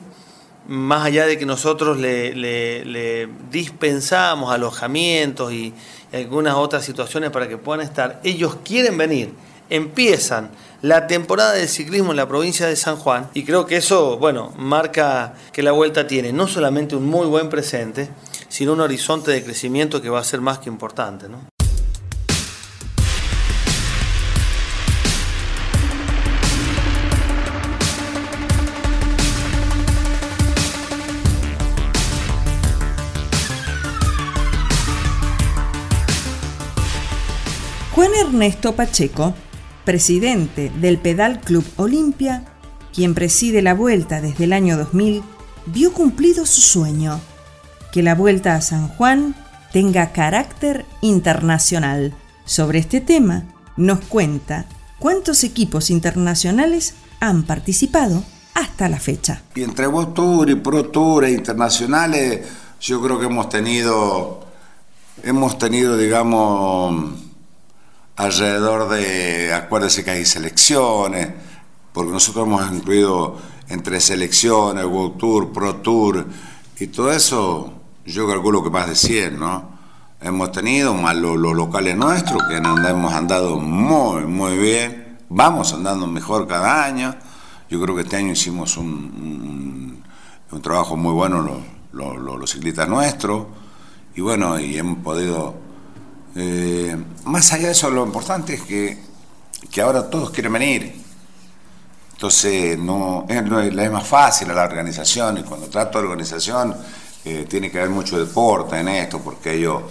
más 0.66 1.04
allá 1.04 1.26
de 1.26 1.36
que 1.36 1.44
nosotros 1.44 1.98
le, 1.98 3.28
dispensamos 3.50 4.54
alojamientos 4.54 5.52
y 5.52 5.74
algunas 6.12 6.54
otras 6.54 6.84
situaciones 6.84 7.30
para 7.30 7.48
que 7.48 7.56
puedan 7.56 7.86
estar, 7.86 8.20
ellos 8.24 8.56
quieren 8.64 8.96
venir, 8.96 9.32
empiezan 9.70 10.50
la 10.82 11.06
temporada 11.06 11.52
del 11.52 11.68
ciclismo 11.68 12.12
en 12.12 12.16
la 12.16 12.28
provincia 12.28 12.66
de 12.66 12.76
San 12.76 12.96
Juan 12.96 13.28
y 13.34 13.44
creo 13.44 13.66
que 13.66 13.76
eso, 13.76 14.18
bueno, 14.18 14.52
marca 14.56 15.34
que 15.52 15.62
la 15.62 15.72
vuelta 15.72 16.06
tiene 16.06 16.32
no 16.32 16.46
solamente 16.46 16.96
un 16.96 17.06
muy 17.06 17.26
buen 17.26 17.48
presente, 17.48 18.08
sino 18.48 18.72
un 18.72 18.80
horizonte 18.80 19.30
de 19.30 19.42
crecimiento 19.42 20.00
que 20.00 20.10
va 20.10 20.20
a 20.20 20.24
ser 20.24 20.40
más 20.40 20.58
que 20.58 20.68
importante. 20.68 21.28
¿no? 21.28 21.55
Ernesto 38.20 38.74
Pacheco, 38.74 39.34
presidente 39.84 40.72
del 40.80 40.98
Pedal 40.98 41.40
Club 41.40 41.64
Olimpia, 41.76 42.44
quien 42.94 43.14
preside 43.14 43.60
la 43.60 43.74
vuelta 43.74 44.22
desde 44.22 44.44
el 44.44 44.54
año 44.54 44.78
2000, 44.78 45.22
vio 45.66 45.92
cumplido 45.92 46.46
su 46.46 46.62
sueño, 46.62 47.20
que 47.92 48.02
la 48.02 48.14
vuelta 48.14 48.54
a 48.54 48.62
San 48.62 48.88
Juan 48.88 49.34
tenga 49.70 50.12
carácter 50.12 50.86
internacional. 51.02 52.14
Sobre 52.46 52.78
este 52.78 53.02
tema 53.02 53.44
nos 53.76 54.00
cuenta 54.00 54.64
cuántos 54.98 55.44
equipos 55.44 55.90
internacionales 55.90 56.94
han 57.20 57.42
participado 57.42 58.24
hasta 58.54 58.88
la 58.88 58.98
fecha. 58.98 59.42
Y 59.54 59.62
entre 59.62 59.88
World 59.88 60.14
Tour 60.14 60.48
y 60.48 60.54
Pro 60.54 60.86
Tour 60.86 61.26
e 61.26 61.32
internacionales, 61.32 62.46
yo 62.80 63.02
creo 63.02 63.20
que 63.20 63.26
hemos 63.26 63.50
tenido, 63.50 64.46
hemos 65.22 65.58
tenido, 65.58 65.98
digamos, 65.98 67.25
alrededor 68.16 68.88
de, 68.88 69.52
acuérdense 69.52 70.02
que 70.02 70.10
hay 70.10 70.24
selecciones, 70.24 71.28
porque 71.92 72.12
nosotros 72.12 72.46
hemos 72.46 72.72
incluido 72.72 73.36
entre 73.68 74.00
selecciones, 74.00 74.84
World 74.84 75.18
Tour, 75.18 75.52
Pro 75.52 75.76
Tour, 75.76 76.26
y 76.78 76.86
todo 76.88 77.12
eso, 77.12 77.72
yo 78.04 78.26
calculo 78.26 78.62
que 78.62 78.70
más 78.70 78.88
de 78.88 78.96
100, 78.96 79.38
¿no? 79.38 79.76
Hemos 80.20 80.50
tenido, 80.50 80.94
más 80.94 81.14
los, 81.14 81.36
locales 81.36 81.96
nuestros, 81.96 82.42
que 82.48 82.56
hemos 82.56 83.12
andado 83.12 83.58
muy, 83.58 84.24
muy 84.24 84.56
bien, 84.56 85.18
vamos 85.28 85.72
andando 85.74 86.06
mejor 86.06 86.46
cada 86.46 86.84
año. 86.84 87.14
Yo 87.68 87.80
creo 87.80 87.94
que 87.94 88.02
este 88.02 88.16
año 88.16 88.32
hicimos 88.32 88.76
un, 88.76 90.02
un, 90.50 90.62
trabajo 90.62 90.96
muy 90.96 91.12
bueno 91.12 91.42
los, 91.42 92.16
los, 92.18 92.38
los 92.38 92.50
ciclistas 92.50 92.88
nuestros, 92.88 93.46
y 94.14 94.22
bueno, 94.22 94.58
y 94.58 94.78
hemos 94.78 94.98
podido 94.98 95.65
eh, 96.38 96.94
más 97.24 97.50
allá 97.54 97.68
de 97.68 97.72
eso, 97.72 97.90
lo 97.90 98.04
importante 98.04 98.54
es 98.54 98.62
que, 98.62 99.02
que 99.70 99.80
ahora 99.80 100.10
todos 100.10 100.30
quieren 100.30 100.52
venir. 100.52 101.02
Entonces, 102.12 102.78
no 102.78 103.24
es, 103.28 103.36
es 103.38 103.90
más 103.90 104.06
fácil 104.06 104.48
la 104.48 104.64
organización 104.64 105.38
y 105.38 105.42
cuando 105.44 105.68
trato 105.68 105.98
de 105.98 106.04
organización 106.04 106.76
eh, 107.24 107.46
tiene 107.48 107.70
que 107.70 107.78
haber 107.78 107.90
mucho 107.90 108.18
deporte 108.18 108.78
en 108.78 108.88
esto, 108.88 109.20
porque 109.20 109.54
ellos 109.54 109.82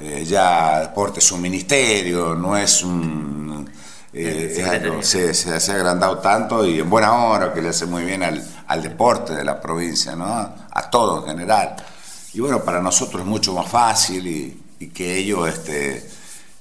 eh, 0.00 0.24
ya 0.24 0.80
deporte 0.80 1.20
es 1.20 1.30
un 1.30 1.42
ministerio, 1.42 2.34
no 2.34 2.56
es 2.56 2.82
un... 2.82 3.70
se, 4.12 5.34
se, 5.34 5.72
ha 5.72 5.74
agrandado 5.74 6.18
tanto 6.18 6.66
y 6.66 6.80
en 6.80 6.88
buena 6.88 7.12
hora 7.12 7.52
que 7.52 7.60
le 7.60 7.68
hace 7.68 7.84
muy 7.84 8.04
bien 8.04 8.22
al, 8.22 8.42
al 8.66 8.82
deporte 8.82 9.34
de 9.34 9.44
la 9.44 9.60
provincia, 9.60 10.16
¿no? 10.16 10.24
a 10.26 10.90
todo 10.90 11.20
en 11.20 11.26
general. 11.36 11.76
Y 12.32 12.40
bueno, 12.40 12.62
para 12.64 12.80
nosotros 12.80 13.20
es 13.20 13.28
mucho 13.28 13.52
más 13.52 13.68
fácil 13.68 14.26
y, 14.26 14.61
y 14.82 14.88
que 14.88 15.16
ellos, 15.16 15.48
este, 15.48 16.04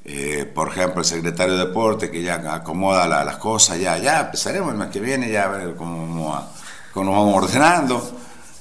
eh, 0.05 0.45
por 0.53 0.67
ejemplo, 0.67 1.01
el 1.01 1.05
secretario 1.05 1.55
de 1.55 1.65
Deporte, 1.65 2.11
que 2.11 2.21
ya 2.21 2.35
acomoda 2.53 3.07
las 3.07 3.37
cosas, 3.37 3.79
ya, 3.79 3.97
ya 3.97 4.21
empezaremos 4.21 4.71
el 4.71 4.77
mes 4.77 4.89
que 4.89 4.99
viene, 4.99 5.31
ya 5.31 5.45
a 5.45 5.47
ver 5.47 5.75
cómo, 5.75 6.47
cómo 6.93 7.05
nos 7.05 7.15
vamos 7.15 7.43
ordenando. 7.43 8.19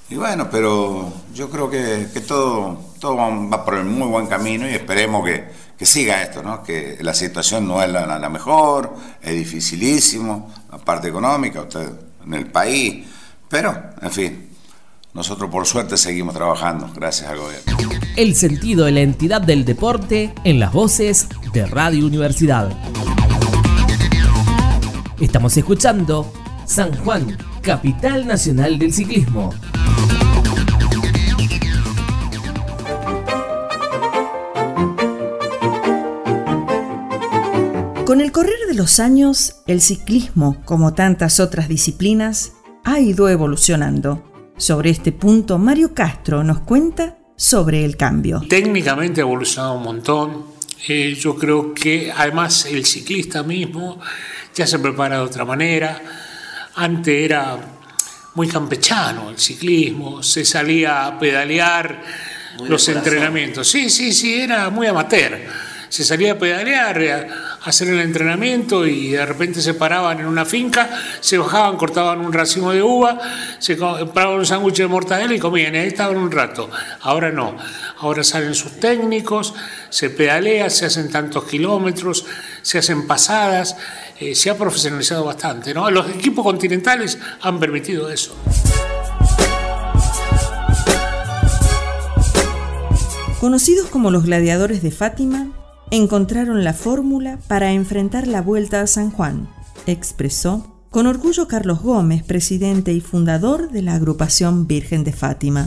Y 0.08 0.16
bueno, 0.16 0.48
pero 0.50 1.12
yo 1.34 1.50
creo 1.50 1.68
que, 1.68 2.08
que 2.12 2.20
todo, 2.20 2.80
todo 2.98 3.16
va 3.16 3.64
por 3.64 3.74
el 3.74 3.84
muy 3.84 4.08
buen 4.08 4.26
camino 4.28 4.66
y 4.66 4.72
esperemos 4.72 5.26
que, 5.26 5.44
que 5.78 5.84
siga 5.84 6.22
esto, 6.22 6.42
¿no? 6.42 6.62
que 6.62 6.96
la 7.02 7.12
situación 7.12 7.68
no 7.68 7.82
es 7.82 7.90
la, 7.90 8.18
la, 8.18 8.28
mejor, 8.30 8.94
es 9.20 9.34
dificilísimo, 9.34 10.50
la 10.72 10.78
parte 10.78 11.08
económica, 11.08 11.60
usted 11.60 11.86
en 12.24 12.34
el 12.34 12.46
país, 12.46 13.06
pero, 13.48 13.76
en 14.00 14.10
fin, 14.10 14.49
nosotros 15.14 15.50
por 15.50 15.66
suerte 15.66 15.96
seguimos 15.96 16.34
trabajando, 16.34 16.90
gracias 16.94 17.28
al 17.30 17.38
gobierno. 17.38 17.76
El 18.16 18.34
sentido 18.34 18.84
de 18.84 18.92
la 18.92 19.00
entidad 19.00 19.40
del 19.40 19.64
deporte 19.64 20.32
en 20.44 20.60
las 20.60 20.72
voces 20.72 21.28
de 21.52 21.66
Radio 21.66 22.06
Universidad. 22.06 22.70
Estamos 25.20 25.56
escuchando 25.56 26.32
San 26.64 26.96
Juan, 27.04 27.36
capital 27.62 28.26
nacional 28.26 28.78
del 28.78 28.92
ciclismo. 28.92 29.52
Con 38.04 38.20
el 38.20 38.32
correr 38.32 38.58
de 38.68 38.74
los 38.74 38.98
años, 38.98 39.56
el 39.66 39.80
ciclismo, 39.80 40.56
como 40.64 40.94
tantas 40.94 41.38
otras 41.38 41.68
disciplinas, 41.68 42.52
ha 42.84 42.98
ido 42.98 43.28
evolucionando 43.28 44.29
sobre 44.60 44.90
este 44.90 45.12
punto, 45.12 45.58
Mario 45.58 45.94
Castro 45.94 46.44
nos 46.44 46.60
cuenta 46.60 47.16
sobre 47.34 47.84
el 47.84 47.96
cambio. 47.96 48.42
Técnicamente 48.48 49.20
ha 49.20 49.24
evolucionado 49.24 49.74
un 49.74 49.82
montón. 49.82 50.44
Eh, 50.86 51.14
yo 51.18 51.34
creo 51.36 51.72
que 51.74 52.12
además 52.14 52.66
el 52.66 52.84
ciclista 52.84 53.42
mismo 53.42 53.98
ya 54.54 54.66
se 54.66 54.78
prepara 54.78 55.16
de 55.16 55.22
otra 55.22 55.46
manera. 55.46 56.00
Antes 56.74 57.24
era 57.24 57.58
muy 58.34 58.48
campechano 58.48 59.30
el 59.30 59.38
ciclismo, 59.38 60.22
se 60.22 60.44
salía 60.44 61.06
a 61.06 61.18
pedalear 61.18 62.02
los 62.68 62.86
entrenamientos. 62.88 63.66
Sí, 63.66 63.88
sí, 63.88 64.12
sí, 64.12 64.42
era 64.42 64.68
muy 64.68 64.86
amateur. 64.86 65.38
Se 65.90 66.04
salía 66.04 66.32
a 66.32 66.38
pedalear, 66.38 67.28
hacer 67.64 67.88
el 67.88 68.00
entrenamiento 68.00 68.86
y 68.86 69.10
de 69.10 69.26
repente 69.26 69.60
se 69.60 69.74
paraban 69.74 70.20
en 70.20 70.26
una 70.26 70.44
finca, 70.44 70.88
se 71.20 71.36
bajaban, 71.36 71.76
cortaban 71.76 72.20
un 72.20 72.32
racimo 72.32 72.72
de 72.72 72.82
uva, 72.82 73.18
se 73.58 73.76
compraban 73.76 74.38
un 74.38 74.46
sándwich 74.46 74.78
de 74.78 74.86
mortadela 74.86 75.34
y 75.34 75.38
comían, 75.38 75.74
ahí 75.74 75.88
estaban 75.88 76.16
un 76.16 76.30
rato. 76.30 76.70
Ahora 77.00 77.32
no, 77.32 77.56
ahora 77.98 78.24
salen 78.24 78.54
sus 78.54 78.78
técnicos, 78.80 79.52
se 79.90 80.10
pedalea, 80.10 80.70
se 80.70 80.86
hacen 80.86 81.10
tantos 81.10 81.44
kilómetros, 81.44 82.24
se 82.62 82.78
hacen 82.78 83.06
pasadas, 83.06 83.76
eh, 84.18 84.34
se 84.34 84.48
ha 84.48 84.56
profesionalizado 84.56 85.24
bastante. 85.24 85.74
¿no? 85.74 85.90
Los 85.90 86.08
equipos 86.08 86.44
continentales 86.44 87.18
han 87.42 87.58
permitido 87.58 88.10
eso. 88.10 88.36
Conocidos 93.40 93.88
como 93.88 94.10
los 94.10 94.24
gladiadores 94.24 94.82
de 94.82 94.90
Fátima, 94.90 95.48
encontraron 95.90 96.64
la 96.64 96.72
fórmula 96.72 97.38
para 97.48 97.72
enfrentar 97.72 98.26
la 98.26 98.42
vuelta 98.42 98.80
a 98.80 98.86
San 98.86 99.10
Juan, 99.10 99.48
expresó 99.86 100.66
con 100.90 101.06
orgullo 101.06 101.48
Carlos 101.48 101.82
Gómez, 101.82 102.22
presidente 102.22 102.92
y 102.92 103.00
fundador 103.00 103.70
de 103.70 103.82
la 103.82 103.94
agrupación 103.94 104.66
Virgen 104.66 105.04
de 105.04 105.12
Fátima. 105.12 105.66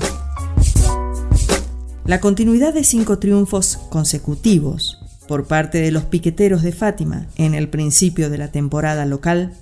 La 2.05 2.19
continuidad 2.19 2.73
de 2.73 2.83
cinco 2.83 3.19
triunfos 3.19 3.77
consecutivos 3.89 4.99
por 5.27 5.47
parte 5.47 5.79
de 5.79 5.91
los 5.91 6.03
piqueteros 6.03 6.61
de 6.61 6.73
Fátima 6.73 7.27
en 7.37 7.53
el 7.55 7.69
principio 7.69 8.29
de 8.29 8.37
la 8.37 8.51
temporada 8.51 9.05
local 9.05 9.53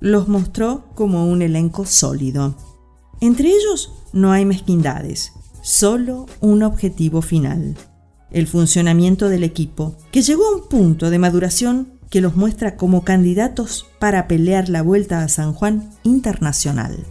los 0.00 0.28
mostró 0.28 0.86
como 0.94 1.26
un 1.26 1.42
elenco 1.42 1.84
sólido. 1.84 2.56
Entre 3.20 3.48
ellos 3.48 3.92
no 4.14 4.32
hay 4.32 4.46
mezquindades, 4.46 5.32
solo 5.60 6.24
un 6.40 6.62
objetivo 6.62 7.20
final, 7.20 7.76
el 8.30 8.46
funcionamiento 8.46 9.28
del 9.28 9.44
equipo, 9.44 9.96
que 10.10 10.22
llegó 10.22 10.46
a 10.46 10.56
un 10.56 10.68
punto 10.68 11.10
de 11.10 11.18
maduración 11.18 12.00
que 12.10 12.20
los 12.20 12.36
muestra 12.36 12.76
como 12.76 13.04
candidatos 13.04 13.86
para 13.98 14.26
pelear 14.28 14.68
la 14.68 14.82
vuelta 14.82 15.22
a 15.22 15.28
San 15.28 15.52
Juan 15.52 15.90
Internacional. 16.02 17.06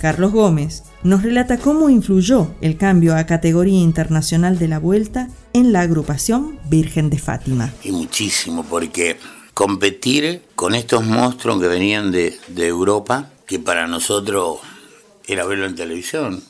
Carlos 0.00 0.32
Gómez 0.32 0.84
nos 1.02 1.22
relata 1.22 1.58
cómo 1.58 1.90
influyó 1.90 2.54
el 2.62 2.78
cambio 2.78 3.14
a 3.16 3.26
categoría 3.26 3.80
internacional 3.80 4.58
de 4.58 4.66
la 4.66 4.78
vuelta 4.78 5.28
en 5.52 5.72
la 5.72 5.82
agrupación 5.82 6.58
Virgen 6.70 7.10
de 7.10 7.18
Fátima. 7.18 7.70
Y 7.84 7.92
muchísimo, 7.92 8.64
porque 8.64 9.18
competir 9.52 10.40
con 10.54 10.74
estos 10.74 11.04
monstruos 11.04 11.60
que 11.60 11.68
venían 11.68 12.10
de, 12.10 12.38
Europa, 12.56 13.30
que 13.46 13.58
para 13.58 13.86
nosotros 13.86 14.60
era 15.26 15.44
verlo 15.44 15.66
en 15.66 15.74
televisión 15.74 16.42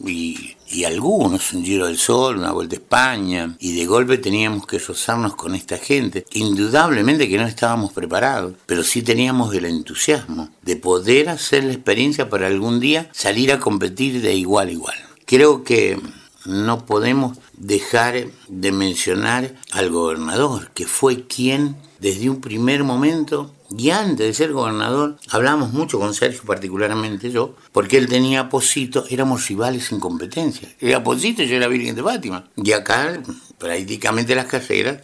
y, 0.70 0.84
algunos, 0.84 1.52
un 1.52 1.64
Giro 1.64 1.86
del 1.86 1.98
Sol, 1.98 2.38
una 2.38 2.52
Vuelta 2.52 2.76
a 2.76 2.78
España, 2.78 3.56
y 3.58 3.74
de 3.74 3.86
golpe 3.86 4.18
teníamos 4.18 4.66
que 4.66 4.78
rozarnos 4.78 5.34
con 5.34 5.54
esta 5.54 5.78
gente. 5.78 6.24
Indudablemente 6.32 7.28
que 7.28 7.38
no 7.38 7.46
estábamos 7.46 7.92
preparados, 7.92 8.54
pero 8.66 8.84
sí 8.84 9.02
teníamos 9.02 9.54
el 9.54 9.64
entusiasmo 9.64 10.50
de 10.62 10.76
poder 10.76 11.28
hacer 11.28 11.64
la 11.64 11.72
experiencia 11.72 12.28
para 12.28 12.46
algún 12.46 12.80
día 12.80 13.08
salir 13.12 13.52
a 13.52 13.60
competir 13.60 14.22
de 14.22 14.34
igual 14.34 14.68
a 14.68 14.72
igual. 14.72 14.96
Creo 15.26 15.64
que 15.64 16.00
no 16.44 16.86
podemos 16.86 17.38
dejar 17.56 18.26
de 18.48 18.72
mencionar 18.72 19.54
al 19.72 19.90
gobernador, 19.90 20.70
que 20.72 20.86
fue 20.86 21.26
quien 21.26 21.76
desde 22.00 22.30
un 22.30 22.40
primer 22.40 22.82
momento 22.82 23.52
y 23.76 23.90
antes 23.90 24.26
de 24.26 24.34
ser 24.34 24.52
gobernador, 24.52 25.16
hablamos 25.28 25.72
mucho 25.72 26.00
con 26.00 26.12
Sergio, 26.12 26.42
particularmente 26.44 27.30
yo, 27.30 27.54
porque 27.72 27.98
él 27.98 28.08
tenía 28.08 28.48
Posito, 28.48 29.04
éramos 29.08 29.46
rivales 29.46 29.92
en 29.92 30.00
competencia. 30.00 30.68
Era 30.80 31.04
Posito 31.04 31.42
y 31.42 31.48
yo 31.48 31.56
era 31.56 31.68
Virgen 31.68 31.94
de 31.94 32.02
Fátima. 32.02 32.48
Y 32.56 32.72
acá, 32.72 33.22
prácticamente 33.58 34.34
las 34.34 34.46
carreras, 34.46 35.02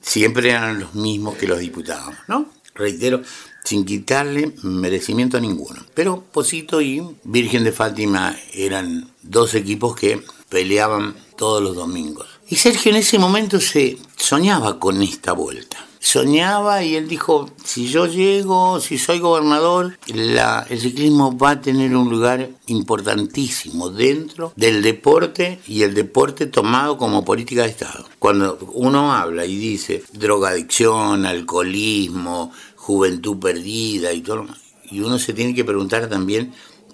siempre 0.00 0.50
eran 0.50 0.78
los 0.78 0.94
mismos 0.94 1.36
que 1.36 1.48
los 1.48 1.58
diputados, 1.58 2.14
¿no? 2.28 2.48
Reitero, 2.76 3.22
sin 3.64 3.84
quitarle 3.84 4.54
merecimiento 4.62 5.38
a 5.38 5.40
ninguno. 5.40 5.84
Pero 5.94 6.22
Posito 6.22 6.80
y 6.80 7.02
Virgen 7.24 7.64
de 7.64 7.72
Fátima 7.72 8.36
eran 8.52 9.10
dos 9.22 9.54
equipos 9.54 9.96
que 9.96 10.22
peleaban 10.48 11.16
todos 11.36 11.60
los 11.60 11.74
domingos. 11.74 12.28
Y 12.48 12.56
Sergio 12.56 12.92
en 12.92 12.98
ese 12.98 13.18
momento 13.18 13.58
se 13.60 13.98
soñaba 14.16 14.78
con 14.78 15.02
esta 15.02 15.32
vuelta 15.32 15.83
soñaba 16.04 16.84
y 16.84 16.96
él 16.96 17.08
dijo, 17.08 17.48
si 17.64 17.88
yo 17.88 18.06
llego, 18.06 18.78
si 18.78 18.98
soy 18.98 19.20
gobernador, 19.20 19.98
el 20.06 20.78
ciclismo 20.78 21.36
va 21.36 21.50
a 21.50 21.60
tener 21.62 21.96
un 21.96 22.10
lugar 22.10 22.50
importantísimo 22.66 23.88
dentro 23.88 24.52
del 24.54 24.82
deporte 24.82 25.60
y 25.66 25.82
el 25.82 25.94
deporte 25.94 26.46
tomado 26.46 26.98
como 26.98 27.24
política 27.24 27.62
de 27.62 27.70
Estado. 27.70 28.04
Cuando 28.18 28.58
uno 28.74 29.14
habla 29.14 29.46
y 29.46 29.56
dice 29.56 30.04
drogadicción, 30.12 31.24
alcoholismo, 31.24 32.52
juventud 32.76 33.38
perdida 33.38 34.12
y 34.12 34.20
todo, 34.20 34.46
y 34.90 35.00
uno 35.00 35.18
se 35.18 35.32
tiene 35.32 35.54
que 35.54 35.64
preguntar 35.64 36.08
también 36.10 36.52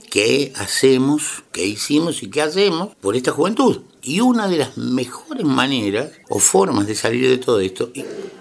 qué 0.09 0.53
hacemos, 0.57 1.43
qué 1.51 1.67
hicimos 1.67 2.23
y 2.23 2.31
qué 2.31 2.43
hacemos 2.43 2.95
por 3.01 3.17
esta 3.17 3.33
juventud. 3.33 3.83
Y 4.03 4.21
una 4.21 4.49
de 4.49 4.59
las 4.59 4.77
mejores 4.77 5.45
maneras 5.45 6.11
o 6.29 6.39
formas 6.39 6.87
de 6.87 6.95
salir 6.95 7.29
de 7.29 7.39
todo 7.39 7.61
esto, 7.61 7.91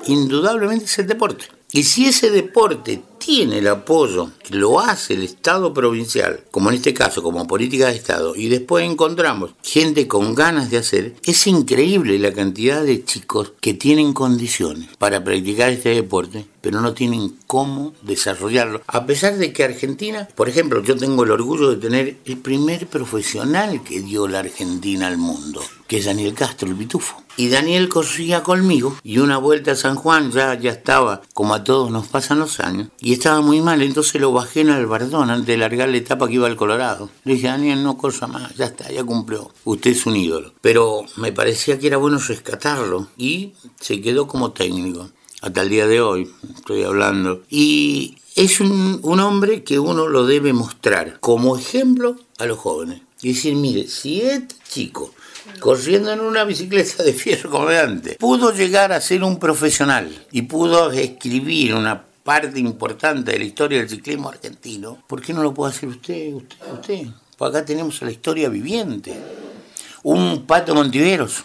indudablemente, 0.07 0.85
es 0.85 0.99
el 0.99 1.07
deporte. 1.07 1.45
Y 1.71 1.83
si 1.83 2.05
ese 2.05 2.31
deporte 2.31 3.01
tiene 3.29 3.59
el 3.59 3.67
apoyo 3.67 4.31
que 4.41 4.55
lo 4.55 4.79
hace 4.79 5.13
el 5.13 5.21
Estado 5.21 5.71
provincial, 5.71 6.45
como 6.49 6.69
en 6.69 6.77
este 6.77 6.95
caso, 6.95 7.21
como 7.21 7.45
política 7.45 7.85
de 7.85 7.95
Estado, 7.95 8.35
y 8.35 8.47
después 8.47 8.83
encontramos 8.83 9.51
gente 9.61 10.07
con 10.07 10.33
ganas 10.33 10.71
de 10.71 10.77
hacer, 10.77 11.13
es 11.23 11.45
increíble 11.45 12.17
la 12.17 12.33
cantidad 12.33 12.83
de 12.83 13.05
chicos 13.05 13.53
que 13.61 13.75
tienen 13.75 14.13
condiciones 14.13 14.89
para 14.97 15.23
practicar 15.23 15.69
este 15.69 15.89
deporte, 15.89 16.47
pero 16.61 16.81
no 16.81 16.95
tienen 16.95 17.37
cómo 17.45 17.93
desarrollarlo. 18.01 18.81
A 18.87 19.05
pesar 19.05 19.37
de 19.37 19.53
que 19.53 19.63
Argentina, 19.63 20.27
por 20.33 20.49
ejemplo, 20.49 20.81
yo 20.81 20.97
tengo 20.97 21.23
el 21.23 21.29
orgullo 21.29 21.69
de 21.69 21.77
tener 21.77 22.17
el 22.25 22.37
primer 22.39 22.87
profesional 22.87 23.83
que 23.83 24.01
dio 24.01 24.27
la 24.27 24.39
Argentina 24.39 25.05
al 25.05 25.19
mundo, 25.19 25.61
que 25.89 25.97
es 25.97 26.05
Daniel 26.05 26.35
Castro, 26.35 26.69
el 26.69 26.75
pitufo. 26.75 27.21
Y 27.35 27.49
Daniel 27.49 27.89
corría 27.89 28.43
conmigo 28.43 28.95
y 29.03 29.17
una 29.17 29.37
vuelta 29.39 29.71
a 29.71 29.75
San 29.75 29.95
Juan 29.95 30.31
ya, 30.31 30.53
ya 30.53 30.71
estaba, 30.71 31.23
como 31.33 31.55
a 31.55 31.63
todos 31.63 31.89
nos 31.89 32.07
pasan 32.07 32.37
los 32.37 32.59
años, 32.59 32.89
y 33.01 33.13
estaba 33.13 33.41
muy 33.41 33.59
mal, 33.59 33.81
entonces 33.81 34.21
lo 34.21 34.31
bajé 34.31 34.61
en 34.61 34.69
el 34.69 34.85
bardón 34.85 35.31
antes 35.31 35.47
de 35.47 35.57
largar 35.57 35.89
la 35.89 35.97
etapa 35.97 36.27
que 36.27 36.35
iba 36.35 36.45
al 36.45 36.55
Colorado. 36.55 37.09
Le 37.23 37.33
dije, 37.33 37.47
Daniel, 37.47 37.83
no 37.83 37.97
cosa 37.97 38.27
más, 38.27 38.53
ya 38.55 38.65
está, 38.65 38.91
ya 38.91 39.03
cumplió. 39.03 39.51
Usted 39.63 39.91
es 39.91 40.05
un 40.05 40.15
ídolo. 40.15 40.53
Pero 40.61 41.05
me 41.15 41.31
parecía 41.31 41.79
que 41.79 41.87
era 41.87 41.97
bueno 41.97 42.19
rescatarlo 42.19 43.07
y 43.17 43.53
se 43.79 43.99
quedó 43.99 44.27
como 44.27 44.51
técnico. 44.51 45.09
Hasta 45.41 45.61
el 45.61 45.69
día 45.69 45.87
de 45.87 46.01
hoy 46.01 46.29
estoy 46.55 46.83
hablando. 46.83 47.41
Y 47.49 48.17
es 48.35 48.59
un, 48.59 48.99
un 49.01 49.19
hombre 49.21 49.63
que 49.63 49.79
uno 49.79 50.07
lo 50.07 50.27
debe 50.27 50.53
mostrar 50.53 51.19
como 51.19 51.57
ejemplo 51.57 52.15
a 52.37 52.45
los 52.45 52.59
jóvenes. 52.59 53.01
Y 53.21 53.29
decir, 53.29 53.55
mire, 53.55 53.87
si 53.87 54.21
este 54.21 54.55
chico 54.69 55.13
corriendo 55.59 56.11
en 56.11 56.19
una 56.19 56.43
bicicleta 56.43 57.03
de 57.03 57.13
fierro 57.13 57.49
como 57.49 57.67
de 57.67 58.15
pudo 58.19 58.53
llegar 58.53 58.91
a 58.91 59.01
ser 59.01 59.23
un 59.23 59.39
profesional 59.39 60.09
y 60.31 60.43
pudo 60.43 60.91
escribir 60.91 61.73
una 61.73 62.05
parte 62.23 62.59
importante 62.59 63.31
de 63.31 63.39
la 63.39 63.45
historia 63.45 63.79
del 63.79 63.89
ciclismo 63.89 64.29
argentino, 64.29 65.03
¿por 65.07 65.21
qué 65.21 65.33
no 65.33 65.41
lo 65.41 65.53
puede 65.53 65.71
hacer 65.71 65.89
usted, 65.89 66.33
usted, 66.33 66.57
usted? 66.71 67.07
Pues 67.37 67.49
acá 67.49 67.65
tenemos 67.65 68.01
la 68.01 68.11
historia 68.11 68.49
viviente. 68.49 69.17
Un 70.03 70.45
Pato 70.45 70.75
Montiveros 70.75 71.43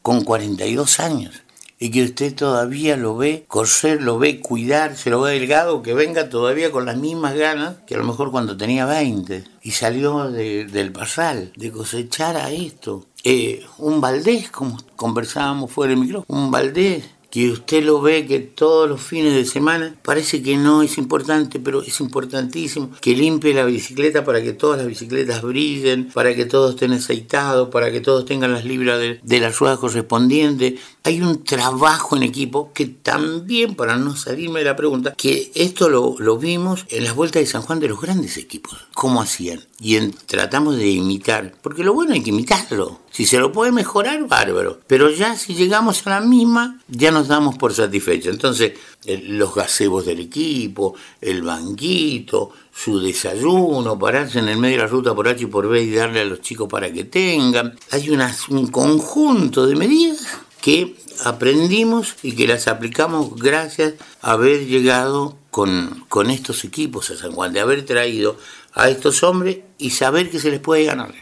con 0.00 0.24
42 0.24 1.00
años 1.00 1.42
y 1.82 1.90
que 1.90 2.04
usted 2.04 2.32
todavía 2.32 2.96
lo 2.96 3.16
ve 3.16 3.44
correr, 3.48 4.00
lo 4.00 4.16
ve 4.16 4.38
cuidar, 4.38 4.96
se 4.96 5.10
lo 5.10 5.22
ve 5.22 5.32
delgado, 5.32 5.82
que 5.82 5.94
venga 5.94 6.28
todavía 6.28 6.70
con 6.70 6.86
las 6.86 6.96
mismas 6.96 7.34
ganas 7.34 7.78
que 7.88 7.96
a 7.96 7.98
lo 7.98 8.04
mejor 8.04 8.30
cuando 8.30 8.56
tenía 8.56 8.86
20 8.86 9.42
y 9.62 9.70
salió 9.72 10.30
del 10.30 10.92
pasal, 10.92 11.52
de 11.56 11.72
cosechar 11.72 12.36
a 12.36 12.52
esto. 12.52 13.06
Eh, 13.24 13.64
un 13.78 14.00
Valdés, 14.00 14.50
como 14.50 14.78
conversábamos 14.96 15.70
fuera 15.70 15.90
del 15.90 16.00
micrófono, 16.00 16.40
un 16.40 16.50
Valdés 16.50 17.04
que 17.32 17.50
usted 17.50 17.82
lo 17.82 18.02
ve 18.02 18.26
que 18.26 18.40
todos 18.40 18.86
los 18.86 19.00
fines 19.00 19.32
de 19.32 19.46
semana 19.46 19.96
parece 20.02 20.42
que 20.42 20.58
no 20.58 20.82
es 20.82 20.98
importante, 20.98 21.60
pero 21.60 21.80
es 21.80 21.98
importantísimo 22.00 22.90
que 23.00 23.16
limpie 23.16 23.54
la 23.54 23.64
bicicleta 23.64 24.22
para 24.22 24.42
que 24.42 24.52
todas 24.52 24.76
las 24.76 24.86
bicicletas 24.86 25.40
brillen, 25.40 26.10
para 26.12 26.34
que 26.34 26.44
todos 26.44 26.74
estén 26.74 26.92
aceitados, 26.92 27.70
para 27.70 27.90
que 27.90 28.02
todos 28.02 28.26
tengan 28.26 28.52
las 28.52 28.66
libras 28.66 28.98
de, 28.98 29.18
de 29.22 29.40
la 29.40 29.48
rueda 29.48 29.78
correspondiente. 29.78 30.76
Hay 31.04 31.20
un 31.20 31.42
trabajo 31.42 32.16
en 32.16 32.22
equipo 32.22 32.72
que 32.72 32.86
también, 32.86 33.74
para 33.74 33.96
no 33.96 34.14
salirme 34.16 34.60
de 34.60 34.66
la 34.66 34.76
pregunta, 34.76 35.14
que 35.16 35.50
esto 35.54 35.88
lo, 35.88 36.14
lo 36.18 36.38
vimos 36.38 36.86
en 36.90 37.04
las 37.04 37.16
vueltas 37.16 37.42
de 37.42 37.46
San 37.46 37.62
Juan 37.62 37.80
de 37.80 37.88
los 37.88 38.00
grandes 38.00 38.36
equipos, 38.36 38.86
cómo 38.94 39.20
hacían. 39.20 39.64
Y 39.80 39.98
tratamos 40.26 40.76
de 40.76 40.88
imitar, 40.88 41.54
porque 41.60 41.82
lo 41.82 41.92
bueno 41.92 42.12
hay 42.12 42.22
que 42.22 42.30
imitarlo. 42.30 43.00
Si 43.10 43.26
se 43.26 43.38
lo 43.38 43.50
puede 43.50 43.72
mejorar, 43.72 44.28
bárbaro. 44.28 44.78
Pero 44.86 45.10
ya 45.10 45.36
si 45.36 45.54
llegamos 45.54 46.06
a 46.06 46.10
la 46.10 46.20
misma, 46.20 46.80
ya 46.86 47.10
nos 47.10 47.26
damos 47.26 47.58
por 47.58 47.74
satisfechos. 47.74 48.32
Entonces, 48.32 48.72
los 49.04 49.54
gazebos 49.54 50.06
del 50.06 50.20
equipo, 50.20 50.94
el 51.20 51.42
banquito, 51.42 52.52
su 52.72 53.00
desayuno, 53.00 53.98
pararse 53.98 54.38
en 54.38 54.48
el 54.48 54.56
medio 54.56 54.76
de 54.76 54.82
la 54.84 54.88
ruta 54.88 55.14
por 55.14 55.26
H 55.26 55.42
y 55.42 55.46
por 55.46 55.68
B 55.68 55.82
y 55.82 55.90
darle 55.90 56.20
a 56.20 56.24
los 56.24 56.40
chicos 56.40 56.68
para 56.68 56.92
que 56.92 57.04
tengan. 57.04 57.76
Hay 57.90 58.08
un 58.08 58.68
conjunto 58.68 59.66
de 59.66 59.74
medidas 59.74 60.26
que 60.62 60.94
aprendimos 61.24 62.14
y 62.22 62.32
que 62.32 62.46
las 62.46 62.68
aplicamos 62.68 63.36
gracias 63.36 63.94
a 64.22 64.32
haber 64.32 64.64
llegado 64.64 65.36
con, 65.50 66.06
con 66.08 66.30
estos 66.30 66.64
equipos 66.64 67.10
a 67.10 67.16
San 67.16 67.32
Juan, 67.32 67.52
de 67.52 67.60
haber 67.60 67.84
traído 67.84 68.38
a 68.72 68.88
estos 68.88 69.22
hombres 69.22 69.58
y 69.76 69.90
saber 69.90 70.30
que 70.30 70.38
se 70.38 70.50
les 70.50 70.60
puede 70.60 70.84
ganar 70.84 71.12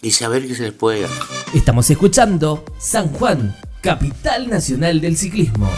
y 0.00 0.12
saber 0.12 0.46
que 0.46 0.54
se 0.54 0.62
les 0.62 0.72
puede 0.72 1.00
ganar. 1.00 1.18
Estamos 1.52 1.90
escuchando 1.90 2.64
San 2.78 3.08
Juan, 3.08 3.54
capital 3.82 4.48
nacional 4.48 5.00
del 5.00 5.16
ciclismo. 5.16 5.68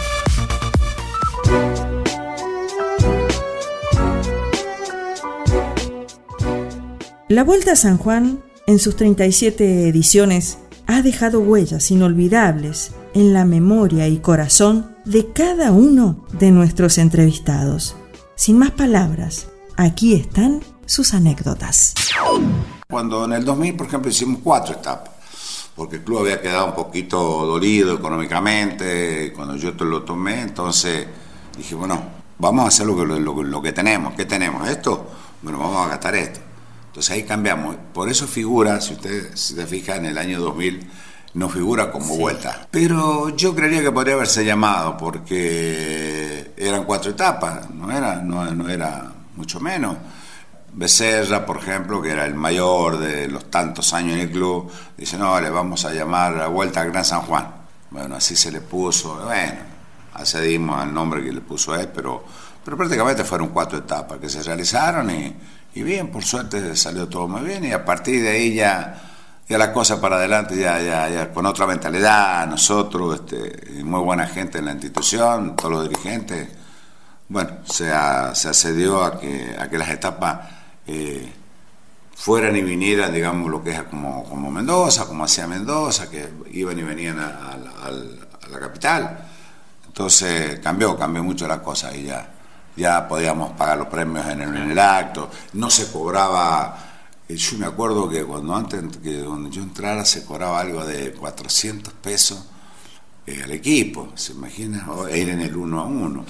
La 7.27 7.43
Vuelta 7.43 7.73
a 7.73 7.75
San 7.75 7.97
Juan 7.97 8.43
En 8.65 8.79
sus 8.79 8.95
37 8.95 9.87
ediciones 9.89 10.59
ha 10.85 11.01
dejado 11.01 11.39
huellas 11.39 11.91
inolvidables 11.91 12.91
en 13.13 13.33
la 13.33 13.45
memoria 13.45 14.07
y 14.07 14.19
corazón 14.19 14.95
de 15.05 15.31
cada 15.33 15.71
uno 15.71 16.25
de 16.31 16.51
nuestros 16.51 16.97
entrevistados. 16.97 17.95
Sin 18.35 18.57
más 18.57 18.71
palabras, 18.71 19.47
aquí 19.75 20.13
están 20.13 20.61
sus 20.85 21.13
anécdotas. 21.13 21.93
Cuando 22.87 23.25
en 23.25 23.33
el 23.33 23.45
2000, 23.45 23.75
por 23.75 23.87
ejemplo, 23.87 24.09
hicimos 24.09 24.41
cuatro 24.43 24.75
etapas, 24.75 25.11
porque 25.75 25.97
el 25.97 26.03
club 26.03 26.19
había 26.19 26.41
quedado 26.41 26.67
un 26.67 26.75
poquito 26.75 27.17
dolido 27.45 27.95
económicamente, 27.95 29.31
cuando 29.35 29.55
yo 29.55 29.71
lo 29.71 30.03
tomé, 30.03 30.41
entonces 30.41 31.07
dije, 31.57 31.75
bueno, 31.75 32.01
vamos 32.39 32.65
a 32.65 32.67
hacer 32.69 32.87
lo 32.87 32.97
que, 32.97 33.05
lo, 33.05 33.61
que 33.61 33.71
tenemos. 33.71 34.13
¿Qué 34.15 34.25
tenemos? 34.25 34.67
¿Esto? 34.67 35.07
Bueno, 35.41 35.59
vamos 35.59 35.85
a 35.85 35.89
gastar 35.89 36.15
esto. 36.15 36.39
Entonces 36.87 37.11
ahí 37.11 37.23
cambiamos. 37.23 37.75
Por 37.93 38.09
eso 38.09 38.27
figura, 38.27 38.81
si 38.81 38.93
usted 38.93 39.35
se 39.35 39.65
fija, 39.67 39.95
en 39.97 40.05
el 40.05 40.17
año 40.17 40.39
2000 40.39 40.89
no 41.33 41.49
figura 41.49 41.91
como 41.91 42.17
vuelta. 42.17 42.67
Pero 42.71 43.29
yo 43.29 43.55
creería 43.55 43.81
que 43.81 43.91
podría 43.91 44.15
haberse 44.15 44.43
llamado 44.43 44.97
porque 44.97 46.53
eran 46.57 46.83
cuatro 46.85 47.11
etapas, 47.11 47.69
no 47.69 47.91
era, 47.91 48.15
no, 48.21 48.43
no 48.53 48.69
era 48.69 49.11
mucho 49.35 49.59
menos. 49.59 49.97
Becerra, 50.71 51.45
por 51.45 51.57
ejemplo, 51.57 52.01
que 52.01 52.11
era 52.11 52.25
el 52.25 52.35
mayor 52.35 52.99
de 52.99 53.27
los 53.27 53.49
tantos 53.49 53.93
años 53.93 54.13
en 54.13 54.19
el 54.21 54.31
club, 54.31 54.71
dice, 54.97 55.17
no, 55.17 55.39
le 55.41 55.49
vamos 55.49 55.83
a 55.85 55.93
llamar 55.93 56.33
la 56.33 56.47
Vuelta 56.47 56.81
al 56.81 56.91
Gran 56.91 57.05
San 57.05 57.21
Juan. 57.21 57.47
Bueno, 57.89 58.15
así 58.15 58.35
se 58.35 58.51
le 58.51 58.61
puso, 58.61 59.15
bueno, 59.25 59.59
accedimos 60.13 60.79
al 60.79 60.93
nombre 60.93 61.23
que 61.23 61.31
le 61.31 61.41
puso 61.41 61.75
él, 61.75 61.89
pero, 61.93 62.23
pero 62.63 62.77
prácticamente 62.77 63.23
fueron 63.23 63.49
cuatro 63.49 63.79
etapas 63.79 64.19
que 64.19 64.29
se 64.29 64.43
realizaron 64.43 65.09
y, 65.09 65.35
y 65.73 65.81
bien, 65.81 66.11
por 66.11 66.23
suerte 66.23 66.75
salió 66.75 67.07
todo 67.07 67.27
muy 67.27 67.41
bien 67.41 67.65
y 67.65 67.71
a 67.71 67.83
partir 67.83 68.21
de 68.21 68.29
ahí 68.29 68.53
ya, 68.53 69.08
ya 69.49 69.57
la 69.57 69.73
cosa 69.73 69.99
para 69.99 70.17
adelante, 70.17 70.55
ya, 70.55 70.79
ya, 70.79 71.09
ya 71.09 71.33
con 71.33 71.45
otra 71.45 71.65
mentalidad, 71.65 72.47
nosotros, 72.47 73.21
este, 73.21 73.83
muy 73.83 73.99
buena 74.01 74.27
gente 74.27 74.59
en 74.59 74.65
la 74.65 74.71
institución, 74.71 75.55
todos 75.55 75.71
los 75.71 75.89
dirigentes, 75.89 76.49
bueno, 77.27 77.57
se, 77.65 77.85
se 78.33 78.47
accedió 78.47 79.03
a 79.03 79.19
que, 79.19 79.55
a 79.59 79.67
que 79.67 79.77
las 79.77 79.89
etapas 79.89 80.39
eh, 80.85 81.33
fueran 82.15 82.55
y 82.57 82.61
vinieran, 82.61 83.13
digamos, 83.13 83.49
lo 83.49 83.63
que 83.63 83.71
es 83.71 83.83
como, 83.83 84.23
como 84.25 84.51
Mendoza, 84.51 85.05
como 85.05 85.23
hacía 85.23 85.47
Mendoza, 85.47 86.09
que 86.09 86.27
iban 86.51 86.77
y 86.77 86.83
venían 86.83 87.17
a, 87.19 87.57
la 88.51 88.59
capital. 88.59 89.25
Entonces 89.87 90.59
cambió, 90.59 90.97
cambió 90.97 91.23
mucho 91.23 91.47
la 91.47 91.61
cosa 91.61 91.95
y 91.95 92.03
ya, 92.03 92.29
ya 92.75 93.07
podíamos 93.07 93.53
pagar 93.53 93.77
los 93.77 93.87
premios 93.87 94.27
en 94.27 94.41
el, 94.41 94.77
acto, 94.79 95.29
no 95.53 95.69
se 95.69 95.91
cobraba, 95.91 96.77
yo 97.35 97.57
me 97.59 97.67
acuerdo 97.67 98.09
que 98.09 98.23
cuando 98.25 98.55
antes 98.55 98.97
que 98.97 99.23
cuando 99.23 99.49
yo 99.49 99.61
entrara 99.61 100.03
se 100.03 100.25
cobraba 100.25 100.59
algo 100.59 100.83
de 100.83 101.13
400 101.13 101.93
pesos 101.93 102.43
eh, 103.27 103.43
al 103.43 103.51
equipo, 103.51 104.09
se 104.15 104.33
imagina, 104.33 104.87
ir 105.13 105.29
en 105.29 105.41
el 105.41 105.55
uno 105.55 105.79
a 105.79 105.85
uno. 105.85 106.25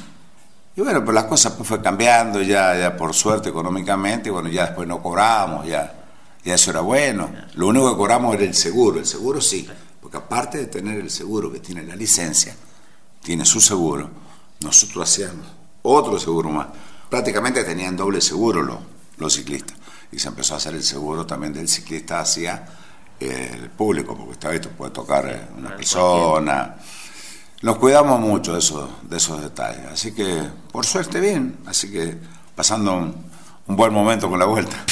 Y 0.76 0.82
bueno, 0.82 1.04
pues 1.04 1.16
las 1.16 1.26
cosas 1.26 1.54
pues 1.54 1.68
fue 1.68 1.82
cambiando 1.82 2.42
ya, 2.42 2.78
ya 2.78 2.98
por 2.98 3.14
suerte 3.14 3.50
económicamente, 3.50 4.28
y 4.28 4.32
bueno, 4.32 4.50
ya 4.50 4.66
después 4.66 4.88
no 4.88 5.02
cobrábamos, 5.02 5.66
ya, 5.66 6.06
ya 6.44 6.56
eso 6.56 6.72
era 6.72 6.82
bueno. 6.82 7.32
Lo 7.54 7.68
único 7.68 7.92
que 7.92 7.98
cobramos 7.98 8.36
era 8.36 8.44
el 8.44 8.54
seguro, 8.54 9.00
el 9.00 9.06
seguro 9.06 9.40
sí, 9.40 9.68
porque 10.02 10.18
aparte 10.18 10.58
de 10.58 10.66
tener 10.66 11.00
el 11.00 11.10
seguro 11.10 11.50
que 11.52 11.60
tiene 11.60 11.84
la 11.84 11.96
licencia, 11.96 12.54
tiene 13.24 13.46
su 13.46 13.62
seguro, 13.62 14.10
nosotros 14.62 15.10
hacíamos 15.10 15.48
otro 15.82 16.20
seguro 16.20 16.50
más. 16.50 16.68
Prácticamente 17.10 17.64
tenían 17.64 17.96
doble 17.96 18.20
seguro 18.20 18.62
los, 18.62 18.80
los 19.18 19.34
ciclistas. 19.34 19.79
Y 20.12 20.20
se 20.20 20.28
empezó 20.28 20.56
a 20.56 20.58
hacer 20.58 20.74
el 20.74 20.84
seguro 20.84 21.26
también 21.26 21.54
del 21.54 21.68
ciclista 21.68 22.20
hacia 22.20 22.66
el 23.20 23.70
público, 23.70 24.16
porque 24.16 24.34
esta 24.34 24.50
vez 24.50 24.68
puede 24.68 24.92
tocar 24.92 25.28
eh, 25.28 25.48
una 25.58 25.76
persona. 25.76 26.76
Nos 27.62 27.78
cuidamos 27.78 28.20
mucho 28.20 28.54
de 28.54 28.60
esos, 28.60 28.90
de 29.10 29.18
esos 29.18 29.42
detalles. 29.42 29.86
Así 29.92 30.14
que, 30.14 30.44
por 30.72 30.86
suerte, 30.86 31.20
bien. 31.20 31.58
Así 31.66 31.92
que, 31.92 32.18
pasando 32.56 32.96
un, 32.96 33.29
buen 33.76 33.94
momento 33.94 34.30
con 34.30 34.40
la 34.40 34.46
vuelta. 34.46 34.86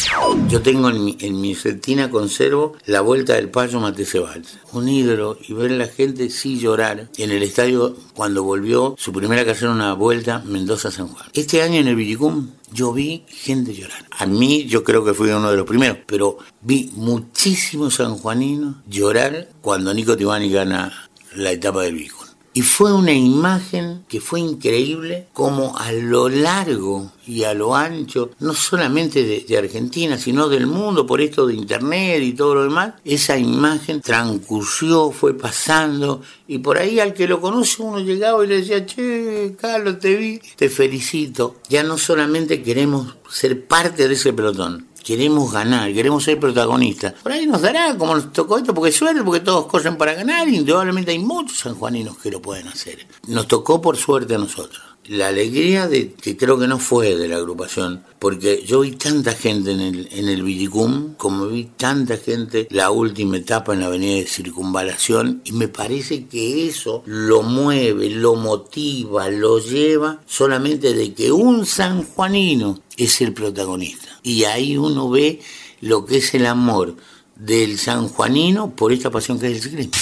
Yo 0.47 0.61
tengo 0.61 0.89
en 0.89 1.03
mi, 1.03 1.17
en 1.19 2.09
conservo 2.09 2.75
la 2.85 3.01
vuelta 3.01 3.33
del 3.33 3.49
Payo 3.49 3.79
Matecebal. 3.79 4.43
Un 4.73 4.89
ídolo 4.89 5.37
y 5.47 5.53
ver 5.53 5.71
la 5.71 5.87
gente 5.87 6.29
sí 6.29 6.59
llorar 6.59 7.07
en 7.17 7.31
el 7.31 7.43
estadio 7.43 7.95
cuando 8.13 8.43
volvió 8.43 8.95
su 8.97 9.11
primera 9.11 9.49
hacer 9.51 9.69
una 9.69 9.93
vuelta 9.93 10.43
Mendoza-San 10.45 11.07
Juan. 11.07 11.25
Este 11.33 11.61
año 11.61 11.79
en 11.79 11.87
el 11.87 11.95
Villicum 11.95 12.49
yo 12.71 12.93
vi 12.93 13.23
gente 13.27 13.73
llorar. 13.73 14.05
A 14.17 14.25
mí 14.25 14.65
yo 14.65 14.83
creo 14.83 15.03
que 15.03 15.13
fui 15.13 15.29
uno 15.29 15.49
de 15.49 15.57
los 15.57 15.65
primeros, 15.65 15.97
pero 16.05 16.37
vi 16.61 16.91
muchísimos 16.95 17.95
sanjuaninos 17.95 18.75
llorar 18.87 19.49
cuando 19.61 19.93
Nico 19.93 20.17
Tibani 20.17 20.49
gana 20.49 21.09
la 21.35 21.51
etapa 21.51 21.83
del 21.83 21.95
Villicum. 21.95 22.26
Y 22.57 22.63
fue 22.63 22.91
una 22.91 23.13
imagen 23.13 24.03
que 24.09 24.19
fue 24.19 24.39
increíble 24.39 25.27
como 25.31 25.77
a 25.77 25.91
lo 25.91 26.27
largo 26.27 27.11
y 27.27 27.43
a 27.43 27.53
lo 27.53 27.75
ancho, 27.75 28.31
no 28.39 28.55
solamente 28.55 29.45
de, 29.47 29.57
Argentina, 29.59 30.17
sino 30.17 30.49
del 30.49 30.65
mundo, 30.65 31.05
por 31.05 31.21
esto 31.21 31.45
de 31.45 31.53
Internet 31.53 32.23
y 32.23 32.33
todo 32.33 32.55
lo 32.55 32.63
demás, 32.63 32.95
esa 33.05 33.37
imagen 33.37 34.01
transcurrió, 34.01 35.11
fue 35.11 35.37
pasando, 35.37 36.23
y 36.47 36.57
por 36.57 36.79
ahí 36.79 36.99
al 36.99 37.13
que 37.13 37.27
lo 37.27 37.39
conoce 37.39 37.83
uno 37.83 37.99
llegaba 37.99 38.43
y 38.43 38.47
le 38.47 38.61
decía, 38.61 38.87
che, 38.87 39.55
Carlos, 39.61 39.99
te 39.99 40.15
vi, 40.15 40.41
te 40.55 40.69
felicito. 40.69 41.57
Ya 41.69 41.83
no 41.83 41.99
solamente 41.99 42.63
queremos 42.63 43.17
ser 43.29 43.67
parte 43.67 44.07
de 44.07 44.15
ese 44.15 44.33
pelotón, 44.33 44.87
queremos 45.07 45.53
ganar, 45.53 45.93
queremos 45.93 46.21
ser 46.25 46.37
protagonistas. 46.37 47.13
Por 47.13 47.31
ahí 47.31 47.45
nos 47.45 47.61
dará, 47.61 47.97
como 47.97 48.13
nos 48.13 48.33
tocó 48.33 48.57
esto, 48.57 48.73
porque 48.73 48.91
suerte, 48.91 49.23
porque 49.23 49.39
todos 49.39 49.65
corren 49.67 49.95
para 49.95 50.13
ganar, 50.13 50.49
y 50.49 50.57
indudablemente 50.57 51.11
hay 51.11 51.19
muchos 51.19 51.59
sanjuaninos 51.59 52.17
que 52.17 52.29
lo 52.29 52.41
pueden 52.41 52.67
hacer. 52.67 53.07
Nos 53.25 53.47
tocó 53.47 53.81
por 53.81 53.95
suerte 53.95 54.35
a 54.35 54.37
nosotros. 54.37 54.87
La 55.07 55.29
alegría 55.29 55.87
de 55.87 56.13
que 56.13 56.35
creo 56.35 56.59
que 56.59 56.67
no 56.67 56.79
fue 56.79 57.15
de 57.15 57.27
la 57.27 57.37
agrupación, 57.37 58.03
porque 58.19 58.63
yo 58.65 58.81
vi 58.81 58.91
tanta 58.91 59.33
gente 59.33 59.71
en 59.71 59.79
el, 59.79 60.09
en 60.11 60.27
el 60.27 60.43
Villicum, 60.43 61.13
como 61.15 61.47
vi 61.47 61.69
tanta 61.77 62.17
gente 62.17 62.67
la 62.71 62.91
última 62.91 63.37
etapa 63.37 63.73
en 63.73 63.79
la 63.79 63.85
avenida 63.85 64.17
de 64.17 64.27
circunvalación, 64.27 65.41
y 65.45 65.53
me 65.53 65.69
parece 65.69 66.25
que 66.25 66.67
eso 66.67 67.03
lo 67.05 67.41
mueve, 67.41 68.09
lo 68.09 68.35
motiva, 68.35 69.29
lo 69.29 69.59
lleva 69.59 70.19
solamente 70.25 70.93
de 70.93 71.13
que 71.13 71.31
un 71.31 71.65
sanjuanino 71.65 72.81
es 72.97 73.21
el 73.21 73.33
protagonista. 73.33 74.09
Y 74.23 74.43
ahí 74.43 74.77
uno 74.77 75.09
ve 75.09 75.39
lo 75.81 76.05
que 76.05 76.17
es 76.17 76.33
el 76.33 76.45
amor 76.45 76.95
del 77.35 77.77
sanjuanino 77.77 78.75
por 78.75 78.91
esta 78.91 79.11
pasión 79.11 79.39
que 79.39 79.51
es 79.51 79.57
el 79.57 79.61
ciclismo. 79.61 79.93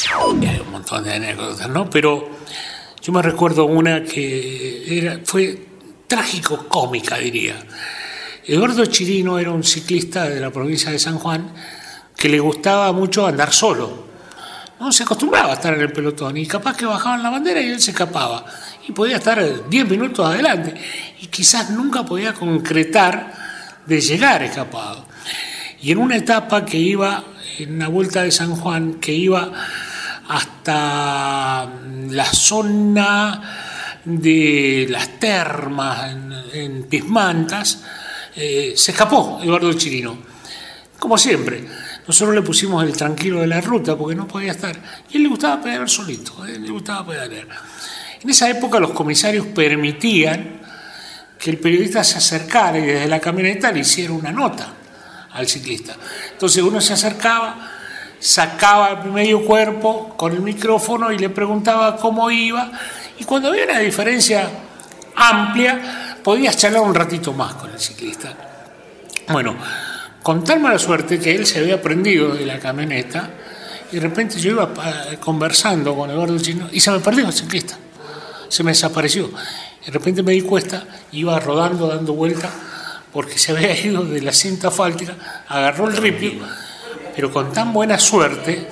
Hay 0.42 0.60
un 0.60 0.72
montón 0.72 1.04
de 1.04 1.14
anécdotas, 1.14 1.70
¿no? 1.70 1.90
Pero 1.90 2.28
yo 3.06 3.14
me 3.14 3.22
recuerdo 3.22 3.66
una 3.66 4.04
que 4.04 4.98
era, 4.98 5.20
fue 5.24 5.64
trágico-cómica, 6.08 7.20
diría. 7.20 7.56
Eduardo 8.44 8.84
Chirino 8.88 9.38
era 9.38 9.52
un 9.52 9.64
ciclista 9.64 10.28
de 10.28 10.40
la 10.40 10.50
provincia 10.50 10.90
de 10.90 10.98
San 10.98 11.20
Juan 11.20 11.54
que 12.18 12.30
le 12.30 12.40
gustaba 12.40 12.92
mucho 12.94 13.28
andar 13.28 13.54
solo. 13.54 14.06
No 14.80 14.92
se 14.92 15.04
acostumbraba 15.04 15.52
a 15.52 15.54
estar 15.54 15.76
en 15.76 15.82
el 15.82 15.92
pelotón 15.92 16.36
y 16.36 16.48
capaz 16.48 16.76
que 16.76 16.88
bajaban 16.88 17.22
la 17.22 17.30
bandera 17.30 17.62
y 17.62 17.70
él 17.70 17.80
se 17.80 17.92
escapaba 17.92 18.44
y 18.88 18.92
podía 18.92 19.18
estar 19.18 19.70
10 19.70 19.88
minutos 19.88 20.26
adelante 20.26 20.74
y 21.22 21.28
quizás 21.28 21.70
nunca 21.70 22.04
podía 22.04 22.34
concretar 22.34 23.34
de 23.86 24.02
llegar 24.02 24.42
escapado. 24.42 25.06
Y 25.80 25.92
en 25.92 26.00
una 26.00 26.16
etapa 26.16 26.66
que 26.66 26.78
iba, 26.78 27.24
en 27.60 27.76
una 27.76 27.88
vuelta 27.88 28.24
de 28.24 28.32
San 28.32 28.56
Juan, 28.56 28.96
que 28.96 29.14
iba 29.14 29.52
hasta 30.28 31.70
la 32.10 32.26
zona 32.26 34.00
de 34.06 34.88
las 34.90 35.20
termas 35.20 36.16
en, 36.54 36.84
Pismantas, 36.84 37.84
eh, 38.36 38.74
se 38.76 38.92
escapó 38.92 39.40
Eduardo 39.42 39.74
Chirino, 39.74 40.18
como 41.00 41.18
siempre. 41.18 41.66
Nosotros 42.08 42.36
le 42.36 42.44
pusimos 42.44 42.84
el 42.84 42.96
tranquilo 42.96 43.42
de 43.42 43.48
la 43.48 43.62
ruta 43.62 43.98
porque 43.98 44.16
no 44.16 44.28
podía 44.28 44.52
estar. 44.52 44.80
Y 45.10 45.18
él 45.18 45.24
le 45.24 45.30
gustaba 45.30 45.62
pedalar 45.62 45.90
solito, 45.90 46.46
él 46.46 46.64
le 46.64 46.70
gustaba 46.70 47.08
pedalar. 47.08 47.48
En 48.22 48.30
esa 48.30 48.50
época 48.50 48.80
los 48.80 48.92
comisarios 48.92 49.48
permitían 49.48 50.62
que 51.40 51.50
el 51.50 51.58
periodista 51.58 52.04
se 52.04 52.18
acercara 52.18 52.78
y 52.78 52.86
desde 52.86 53.08
la 53.08 53.20
camioneta 53.20 53.72
le 53.72 53.80
hiciera 53.80 54.14
una 54.14 54.32
nota 54.32 54.74
al 55.34 55.48
ciclista. 55.48 55.96
Entonces 56.32 56.64
uno 56.64 56.80
se 56.80 56.94
acercaba, 56.94 57.75
sacaba 58.20 59.04
medio 59.04 59.46
cuerpo 59.46 60.14
con 60.18 60.34
el 60.34 60.42
micrófono 60.42 61.12
y 61.12 61.18
le 61.18 61.30
preguntaba 61.30 61.98
cómo 61.98 62.30
iba 62.32 62.72
y 63.20 63.24
cuando 63.24 63.50
había 63.50 63.66
una 63.66 63.80
diferencia 63.80 64.50
amplia 65.16 66.18
podías 66.24 66.58
charlar 66.58 66.82
un 66.82 66.96
ratito 66.96 67.34
más 67.34 67.54
con 67.56 67.72
el 67.72 67.80
ciclista. 67.80 68.34
Bueno, 69.30 69.56
con 70.24 70.44
tal 70.44 70.60
mala 70.60 70.80
suerte 70.80 71.20
que 71.20 71.36
él 71.36 71.46
se 71.46 71.60
había 71.60 71.82
prendido 71.82 72.34
de 72.34 72.46
la 72.46 72.60
camioneta 72.60 73.30
y 73.92 73.96
de 73.96 74.02
repente 74.02 74.40
yo 74.40 74.52
iba 74.52 74.70
eh, 75.12 75.18
conversando 75.20 75.96
con 75.96 76.10
Eduardo 76.10 76.38
Chino 76.40 76.68
y 76.72 76.80
se 76.80 76.92
me 76.92 77.00
perdió 77.00 77.28
el 77.28 77.34
ciclista 77.34 77.78
se 78.50 78.64
me 78.64 78.72
desapareció. 78.72 79.30
De 79.86 79.92
repente 79.92 80.24
me 80.24 80.32
di 80.32 80.42
cuenta, 80.42 80.86
iba 81.12 81.40
rodando, 81.40 81.88
dando 81.88 82.14
vuelta, 82.14 82.50
porque 83.12 83.38
se 83.38 83.52
había 83.52 83.80
ido 83.86 84.04
de 84.06 84.22
la 84.22 84.32
cinta 84.32 84.70
asfáltica, 84.70 85.44
agarró 85.48 85.90
el 85.90 85.98
ripio, 85.98 86.34
pero 87.16 87.32
con 87.32 87.54
tan 87.54 87.74
buena 87.74 87.98
suerte 88.00 88.68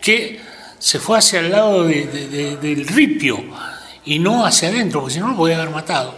que 0.00 0.40
se 0.78 0.98
fue 0.98 1.18
hacia 1.18 1.40
el 1.40 1.50
lado 1.50 1.84
del 1.84 2.86
ripio 2.86 3.42
y 4.04 4.18
no 4.18 4.44
hacia 4.44 4.68
adentro, 4.68 5.00
porque 5.00 5.14
si 5.14 5.20
no 5.20 5.28
lo 5.28 5.36
podía 5.36 5.56
haber 5.56 5.70
matado. 5.70 6.14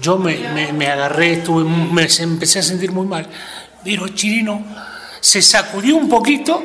Yo 0.00 0.18
me, 0.18 0.86
agarré, 0.86 1.34
estuve, 1.34 1.64
me 1.64 2.06
empecé 2.06 2.60
a 2.60 2.62
sentir 2.62 2.92
muy 2.92 3.06
mal. 3.06 3.28
Pero 3.84 4.08
Chirino 4.08 4.64
se 5.20 5.42
sacudió 5.42 5.96
un 5.96 6.08
poquito, 6.08 6.62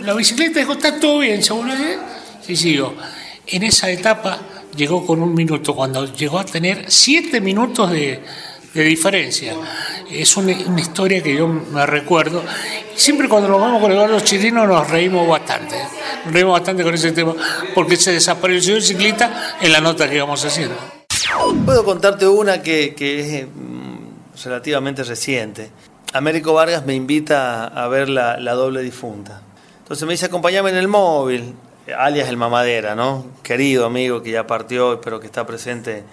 la 0.00 0.14
bicicleta 0.14 0.60
dijo, 0.60 0.72
está 0.72 0.98
todo 0.98 1.18
bien, 1.18 1.42
se 1.42 1.52
volvió 1.52 1.74
y 2.46 2.56
siguió. 2.56 2.94
En 3.46 3.62
esa 3.62 3.90
etapa 3.90 4.38
llegó 4.76 5.04
con 5.04 5.20
un 5.22 5.34
minuto, 5.34 5.74
cuando 5.74 6.12
llegó 6.12 6.38
a 6.38 6.44
tener 6.44 6.84
siete 6.88 7.40
minutos 7.40 7.90
de, 7.90 8.20
diferencia. 8.74 9.54
Es 10.10 10.36
una, 10.36 10.52
historia 10.52 11.22
que 11.22 11.36
yo 11.36 11.46
me 11.46 11.84
recuerdo. 11.84 12.42
Siempre 12.94 13.28
cuando 13.28 13.48
nos 13.48 13.60
vamos 13.60 13.80
con 13.80 13.92
Eduardo 13.92 14.18
Chirino 14.20 14.66
nos 14.66 14.88
reímos 14.90 15.28
bastante. 15.28 15.76
Nos 16.24 16.32
reímos 16.32 16.52
bastante 16.54 16.82
con 16.82 16.94
ese 16.94 17.12
tema, 17.12 17.34
porque 17.74 17.96
se 17.96 18.12
desapareció 18.12 18.76
el 18.76 18.82
ciclista 18.82 19.56
en 19.60 19.70
la 19.70 19.80
nota 19.80 20.08
que 20.08 20.16
íbamos 20.16 20.42
haciendo. 20.44 20.76
Puedo 21.64 21.84
contarte 21.84 22.26
una 22.26 22.62
que, 22.62 22.94
es 22.98 23.46
mm, 23.46 24.44
relativamente 24.44 25.04
reciente. 25.04 25.70
Américo 26.14 26.54
Vargas 26.54 26.86
me 26.86 26.94
invita 26.94 27.66
a 27.66 27.86
ver 27.88 28.08
la, 28.08 28.36
doble 28.54 28.80
difunta. 28.80 29.42
Entonces 29.80 30.06
me 30.06 30.14
dice, 30.14 30.26
acompáñame 30.26 30.70
en 30.70 30.76
el 30.76 30.88
móvil, 30.88 31.54
alias 31.96 32.28
el 32.28 32.38
Mamadera, 32.38 32.94
¿no? 32.94 33.26
Querido 33.42 33.84
amigo 33.84 34.22
que 34.22 34.30
ya 34.30 34.46
partió, 34.46 35.00
pero 35.02 35.20
que 35.20 35.26
está 35.26 35.46
presente 35.46 36.04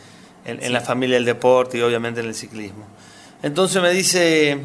en, 0.45 0.73
la 0.73 0.81
familia 0.81 1.15
del 1.15 1.25
deporte 1.25 1.77
y 1.77 1.81
obviamente 1.81 2.19
en 2.19 2.27
el 2.27 2.35
ciclismo. 2.35 2.85
Entonces 3.43 3.81
me 3.81 3.91
dice, 3.91 4.59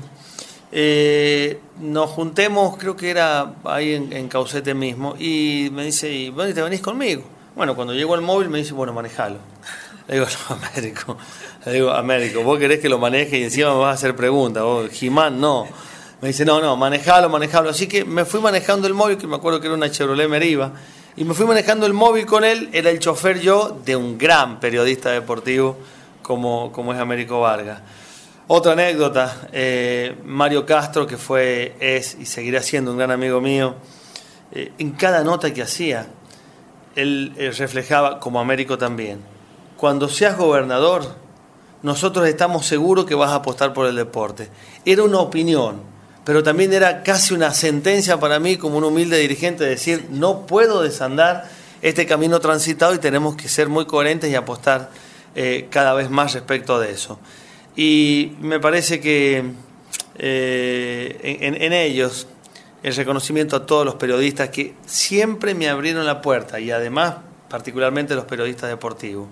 eh, 0.73 1.61
nos 1.81 2.11
juntemos, 2.11 2.77
creo 2.77 2.97
que 2.97 3.11
era 3.11 3.55
ahí 3.65 3.95
en, 3.95 4.29
Caucete 4.29 4.75
mismo, 4.75 5.17
y 5.19 5.69
me 5.73 5.85
dice, 5.85 6.13
y 6.13 6.33
te 6.33 6.63
venís 6.63 6.81
conmigo. 6.81 7.23
Bueno, 7.57 7.75
cuando 7.75 7.93
llego 7.93 8.15
al 8.15 8.23
móvil 8.23 8.49
me 8.49 8.59
dice, 8.59 8.73
bueno, 8.73 8.93
manejalo. 8.93 9.39
Le 10.07 10.15
digo, 10.15 10.27
no, 10.49 10.57
Américo. 10.57 11.17
Le 11.67 11.73
digo, 11.73 11.91
Américo, 11.91 12.43
vos 12.43 12.59
querés 12.59 12.81
que 12.81 12.89
lo 12.89 12.99
maneje 12.99 13.39
y 13.39 13.45
encima 13.45 13.73
me 13.73 13.81
vas 13.81 13.91
a 13.91 13.93
hacer 13.93 14.17
preguntas. 14.17 14.63
Vos, 14.63 14.91
Jimán, 14.91 15.41
no. 15.41 15.67
Me 16.21 16.29
dice, 16.29 16.45
no, 16.45 16.61
no, 16.61 16.77
manejalo, 16.77 17.29
manejalo. 17.29 17.71
Así 17.71 17.87
que 17.87 18.05
me 18.05 18.25
fui 18.25 18.41
manejando 18.41 18.87
el 18.87 18.95
móvil, 18.95 19.17
que 19.17 19.27
me 19.27 19.37
acuerdo 19.37 19.61
que 19.61 19.67
era 19.67 19.77
una 19.77 19.91
Chevrolet 19.91 20.29
Meriva, 20.29 20.73
y 21.17 21.25
me 21.25 21.35
fui 21.35 21.47
manejando 21.47 21.87
el 21.87 21.93
móvil 21.93 22.27
con 22.27 22.45
él. 22.45 22.69
Era 22.73 22.91
el 22.91 22.99
chofer 22.99 23.41
yo 23.41 23.81
de 23.85 23.97
un 23.97 24.19
gran 24.19 24.61
periodista 24.61 25.11
deportivo 25.11 25.77
como, 26.23 26.73
como 26.73 26.93
es 26.93 26.99
Américo 26.99 27.41
Vargas. 27.41 27.81
Otra 28.53 28.73
anécdota, 28.73 29.47
eh, 29.53 30.17
Mario 30.25 30.67
Castro, 30.67 31.07
que 31.07 31.17
fue, 31.17 31.77
es 31.79 32.17
y 32.19 32.27
seguirá 32.27 32.61
siendo 32.61 32.91
un 32.91 32.99
gran 32.99 33.13
amigo 33.13 33.41
mío, 33.41 33.77
eh, 34.51 34.73
en 34.79 34.91
cada 34.91 35.23
nota 35.23 35.55
que 35.55 35.63
hacía, 35.63 36.09
él 36.97 37.33
eh, 37.37 37.53
reflejaba, 37.57 38.19
como 38.19 38.41
Américo 38.41 38.77
también, 38.77 39.21
cuando 39.77 40.09
seas 40.09 40.37
gobernador, 40.37 41.15
nosotros 41.85 42.27
estamos 42.27 42.67
seguros 42.67 43.05
que 43.05 43.15
vas 43.15 43.31
a 43.31 43.37
apostar 43.37 43.73
por 43.73 43.87
el 43.87 43.95
deporte. 43.95 44.49
Era 44.85 45.05
una 45.05 45.21
opinión, 45.21 45.83
pero 46.25 46.43
también 46.43 46.73
era 46.73 47.05
casi 47.05 47.35
una 47.35 47.55
sentencia 47.55 48.19
para 48.19 48.41
mí 48.41 48.57
como 48.57 48.79
un 48.79 48.83
humilde 48.83 49.17
dirigente 49.19 49.63
decir, 49.63 50.09
no 50.11 50.45
puedo 50.47 50.83
desandar 50.83 51.49
este 51.83 52.05
camino 52.05 52.41
transitado 52.41 52.95
y 52.95 52.99
tenemos 52.99 53.37
que 53.37 53.49
ser 53.49 53.69
muy 53.69 53.87
coherentes 53.87 54.29
y 54.29 54.35
apostar 54.35 54.91
cada 55.71 55.95
vez 55.95 56.11
más 56.11 56.35
respecto 56.35 56.81
de 56.81 56.91
eso. 56.91 57.21
Y 57.83 58.37
me 58.43 58.61
parece 58.61 59.01
que 59.01 59.43
eh, 60.19 61.39
en 61.41 61.73
ellos 61.73 62.27
el 62.83 62.95
reconocimiento 62.95 63.57
a 63.57 63.65
todos 63.65 63.87
los 63.87 63.95
periodistas 63.95 64.51
que 64.51 64.75
siempre 64.85 65.55
me 65.55 65.67
abrieron 65.67 66.05
la 66.05 66.21
puerta 66.21 66.61
y 66.61 66.71
además 66.71 67.15
particularmente 67.49 68.15
los 68.15 68.27
periodistas 68.27 68.69
deportivos. 68.69 69.29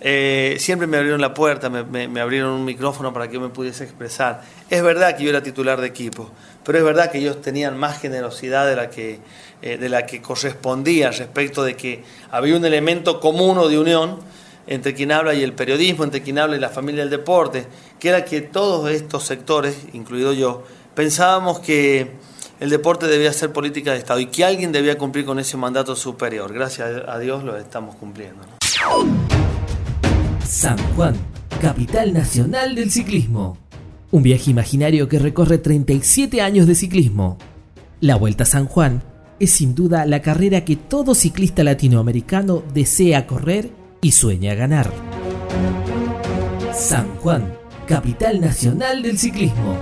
Eh, 0.00 0.56
siempre 0.58 0.88
me 0.88 0.96
abrieron 0.96 1.20
la 1.20 1.34
puerta, 1.34 1.70
me, 1.70 2.20
abrieron 2.20 2.50
un 2.50 2.64
micrófono 2.64 3.12
para 3.12 3.28
que 3.28 3.34
yo 3.34 3.40
me 3.40 3.50
pudiese 3.50 3.84
expresar. 3.84 4.42
Es 4.68 4.82
verdad 4.82 5.16
que 5.16 5.22
yo 5.22 5.30
era 5.30 5.44
titular 5.44 5.80
de 5.80 5.86
equipo, 5.86 6.32
pero 6.64 6.78
es 6.78 6.84
verdad 6.84 7.12
que 7.12 7.18
ellos 7.18 7.40
tenían 7.40 7.78
más 7.78 8.00
generosidad 8.00 8.66
de 8.66 8.74
la 8.74 8.90
que, 8.90 9.20
eh, 9.62 9.78
de 9.78 9.88
la 9.88 10.04
que 10.04 10.20
correspondía 10.20 11.12
respecto 11.12 11.62
de 11.62 11.76
que 11.76 12.02
había 12.32 12.56
un 12.56 12.64
elemento 12.64 13.20
común 13.20 13.56
o 13.56 13.68
de 13.68 13.78
unión 13.78 14.18
entre 14.66 14.94
quien 14.94 15.12
habla 15.12 15.34
y 15.34 15.42
el 15.42 15.52
periodismo, 15.52 16.04
entre 16.04 16.22
quien 16.22 16.38
habla 16.38 16.56
y 16.56 16.60
la 16.60 16.70
familia 16.70 17.02
del 17.02 17.10
deporte, 17.10 17.66
que 17.98 18.08
era 18.08 18.24
que 18.24 18.40
todos 18.40 18.90
estos 18.90 19.24
sectores, 19.24 19.76
incluido 19.92 20.32
yo, 20.32 20.64
pensábamos 20.94 21.60
que 21.60 22.12
el 22.60 22.70
deporte 22.70 23.06
debía 23.06 23.32
ser 23.32 23.52
política 23.52 23.92
de 23.92 23.98
Estado 23.98 24.20
y 24.20 24.26
que 24.26 24.44
alguien 24.44 24.72
debía 24.72 24.96
cumplir 24.96 25.24
con 25.24 25.38
ese 25.38 25.56
mandato 25.56 25.96
superior. 25.96 26.52
Gracias 26.52 27.02
a 27.06 27.18
Dios 27.18 27.44
lo 27.44 27.56
estamos 27.56 27.96
cumpliendo. 27.96 28.42
San 30.46 30.78
Juan, 30.94 31.14
capital 31.60 32.12
nacional 32.12 32.74
del 32.74 32.90
ciclismo. 32.90 33.58
Un 34.10 34.22
viaje 34.22 34.50
imaginario 34.50 35.08
que 35.08 35.18
recorre 35.18 35.58
37 35.58 36.40
años 36.40 36.66
de 36.66 36.74
ciclismo. 36.74 37.38
La 38.00 38.16
Vuelta 38.16 38.44
a 38.44 38.46
San 38.46 38.66
Juan 38.66 39.02
es 39.40 39.50
sin 39.50 39.74
duda 39.74 40.06
la 40.06 40.22
carrera 40.22 40.64
que 40.64 40.76
todo 40.76 41.14
ciclista 41.14 41.64
latinoamericano 41.64 42.62
desea 42.72 43.26
correr 43.26 43.70
y 44.04 44.12
sueña 44.12 44.54
ganar. 44.54 44.92
San 46.74 47.16
Juan, 47.16 47.54
capital 47.86 48.38
nacional 48.38 49.02
del 49.02 49.18
ciclismo. 49.18 49.78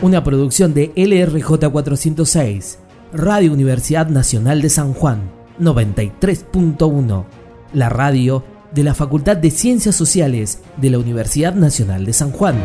Una 0.00 0.24
producción 0.24 0.72
de 0.72 0.92
LRJ 0.96 1.70
406, 1.70 2.78
Radio 3.12 3.52
Universidad 3.52 4.06
Nacional 4.08 4.62
de 4.62 4.70
San 4.70 4.94
Juan 4.94 5.30
93.1, 5.60 7.24
la 7.74 7.90
radio 7.90 8.42
de 8.72 8.82
la 8.82 8.94
Facultad 8.94 9.36
de 9.36 9.50
Ciencias 9.50 9.94
Sociales 9.94 10.62
de 10.78 10.88
la 10.88 10.98
Universidad 10.98 11.54
Nacional 11.54 12.06
de 12.06 12.14
San 12.14 12.30
Juan. 12.30 12.56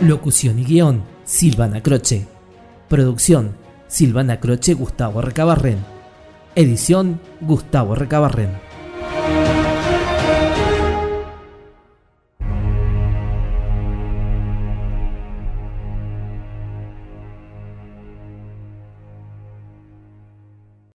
Locución 0.00 0.58
y 0.58 0.64
guion, 0.64 1.02
Silvana 1.24 1.82
Croce. 1.82 2.26
Producción, 2.88 3.56
Silvana 3.88 4.40
Croce, 4.40 4.72
Gustavo 4.72 5.20
Recabarren. 5.20 5.89
Edición, 6.56 7.20
Gustavo 7.40 7.94
Recabarren. 7.94 8.69